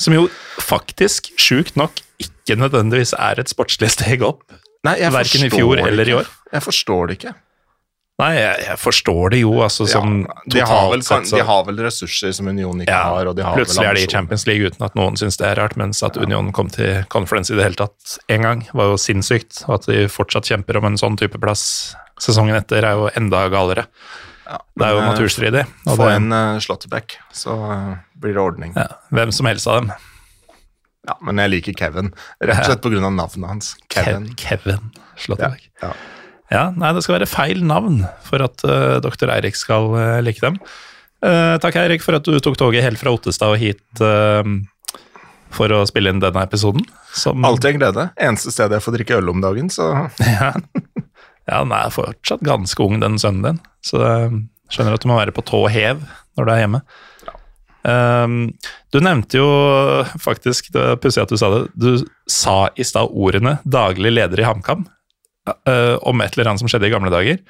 [0.00, 0.24] Som jo
[0.58, 4.42] faktisk, sjukt nok, ikke nødvendigvis er et sportslig steg opp.
[4.88, 6.30] Nei, jeg Verken i fjor eller i år.
[6.52, 7.34] Jeg forstår det ikke.
[8.20, 11.44] Nei, jeg, jeg forstår det jo, altså som ja, de, har vel, sett, så- de
[11.48, 14.02] har vel ressurser som Union ikke Ja, har, og de har plutselig vel er de
[14.04, 14.10] i.
[14.12, 17.48] Champions League uten at noen syns det er rart, mens at Union kom til conference
[17.52, 19.62] i det hele tatt én gang, var jo sinnssykt.
[19.70, 21.64] Og at de fortsatt kjemper om en sånn type plass
[22.20, 23.86] sesongen etter, er jo enda galere.
[24.76, 25.64] Det er jo eh, naturstridig.
[25.88, 27.90] Få det- en uh, Slåttebekk, så eh,
[28.20, 28.72] blir det ordning.
[28.76, 28.84] Ja.
[28.90, 29.92] ja, hvem som helst av dem.
[31.08, 32.12] Ja, Men jeg liker Kevin,
[32.42, 33.00] rett og slett pga.
[33.08, 33.76] navnet hans.
[33.88, 34.28] Kevin.
[34.36, 35.70] Kev Kevin Slåttebekk.
[35.80, 35.88] Ja.
[35.88, 35.94] Ja,
[36.74, 40.58] nei, det skal være feil navn for at uh, doktor Eirik skal uh, like dem.
[41.22, 43.82] Uh, takk, Eirik, for at du tok toget helt fra Ottestad og hit
[45.50, 46.84] for å spille inn denne episoden.
[47.14, 48.06] Som, Alltid en glede.
[48.22, 49.90] Eneste stedet jeg får drikke øl om dagen, så
[50.38, 50.52] Ja.
[51.50, 53.62] ja, den er fortsatt ganske ung, den sønnen din.
[53.82, 53.98] Så
[54.70, 56.04] skjønner at du må være på tå hev
[56.38, 56.82] når du er hjemme.
[57.80, 58.38] Um,
[58.92, 59.50] du nevnte jo
[60.20, 64.42] faktisk, det er pussig at du sa det, du sa i stad ordene 'daglig leder
[64.42, 64.84] i HamKam'
[65.48, 67.40] uh, om et eller annet som skjedde i gamle dager.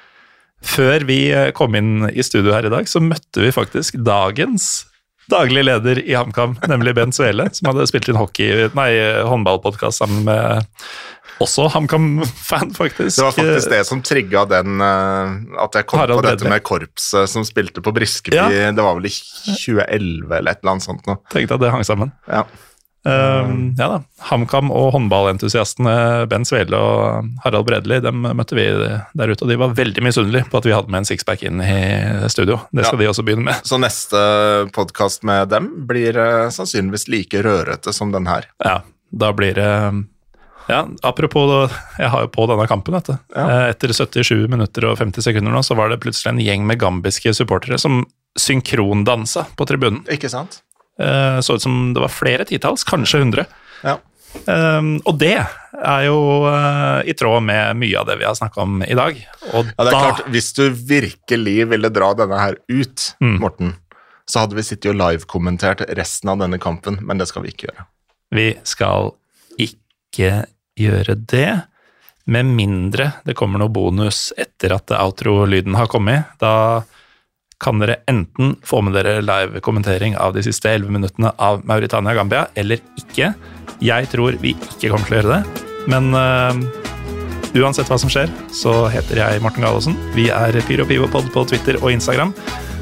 [0.61, 4.87] Før vi uh, kom inn i studio her i dag, så møtte vi faktisk dagens
[5.31, 8.89] daglig leder i HamKam, nemlig Bent Svele, som hadde spilt inn hockey, nei,
[9.23, 10.65] håndballpodkast sammen med
[11.41, 13.17] også HamKam-fan, faktisk.
[13.17, 16.63] Det var faktisk det som trigga den eh, At jeg kom Harald på dette med
[16.65, 18.37] korpset som spilte på Briskeby.
[18.37, 18.49] Ja.
[18.49, 21.21] Det var vel i 2011 eller et eller annet sånt noe.
[21.33, 22.13] Tenkte at det hang sammen.
[22.29, 22.45] Ja.
[23.03, 23.95] Um, ja da.
[24.29, 28.65] HamKam og håndballentusiastene Ben Svele og Harald Bredli dem møtte vi
[29.17, 31.63] der ute, og de var veldig misunnelige på at vi hadde med en sixpack inn
[31.65, 32.59] i studio.
[32.69, 33.05] Det skal Ja.
[33.05, 33.65] de også begynne med.
[33.65, 34.21] Så neste
[34.75, 38.45] podkast med dem blir eh, sannsynligvis like rørete som den her.
[38.63, 39.71] Ja, da blir det
[40.69, 42.93] ja, Apropos, jeg har jo på denne kampen.
[42.93, 43.15] Vet du.
[43.35, 43.47] Ja.
[43.49, 46.77] Eh, Etter 77 minutter og 50 sekunder nå, så var det plutselig en gjeng med
[46.79, 48.05] gambiske supportere som
[48.37, 50.03] synkrondansa på tribunen.
[50.11, 50.61] Ikke sant?
[51.01, 53.45] Eh, Så ut som det var flere titalls, kanskje hundre.
[53.83, 53.97] Ja.
[54.47, 56.17] Um, og det er jo
[56.47, 59.17] uh, i tråd med mye av det vi har snakka om i dag.
[59.51, 63.39] Og Ja, det er da klart, Hvis du virkelig ville dra denne her ut, Mm.
[63.41, 63.73] Morten,
[64.29, 67.67] så hadde vi sittet og live-kommentert resten av denne kampen, men det skal vi ikke
[67.67, 67.85] gjøre.
[68.31, 69.11] Vi skal
[69.59, 70.45] ikke
[70.79, 71.63] gjøre det,
[72.31, 76.29] med mindre det kommer noe bonus etter at outro-lyden har kommet.
[76.39, 76.83] Da
[77.61, 82.81] kan dere enten få med dere live-kommentering av de siste 11 minuttene av Mauritania-Gambia, eller
[82.99, 83.33] ikke.
[83.81, 88.33] Jeg tror vi ikke kommer til å gjøre det, men uh, uansett hva som skjer,
[88.55, 89.97] så heter jeg Morten Galaasen.
[90.17, 92.35] Vi er Pyro Pivopod på Twitter og Instagram,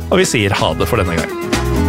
[0.10, 1.89] og vi sier ha det for denne gang.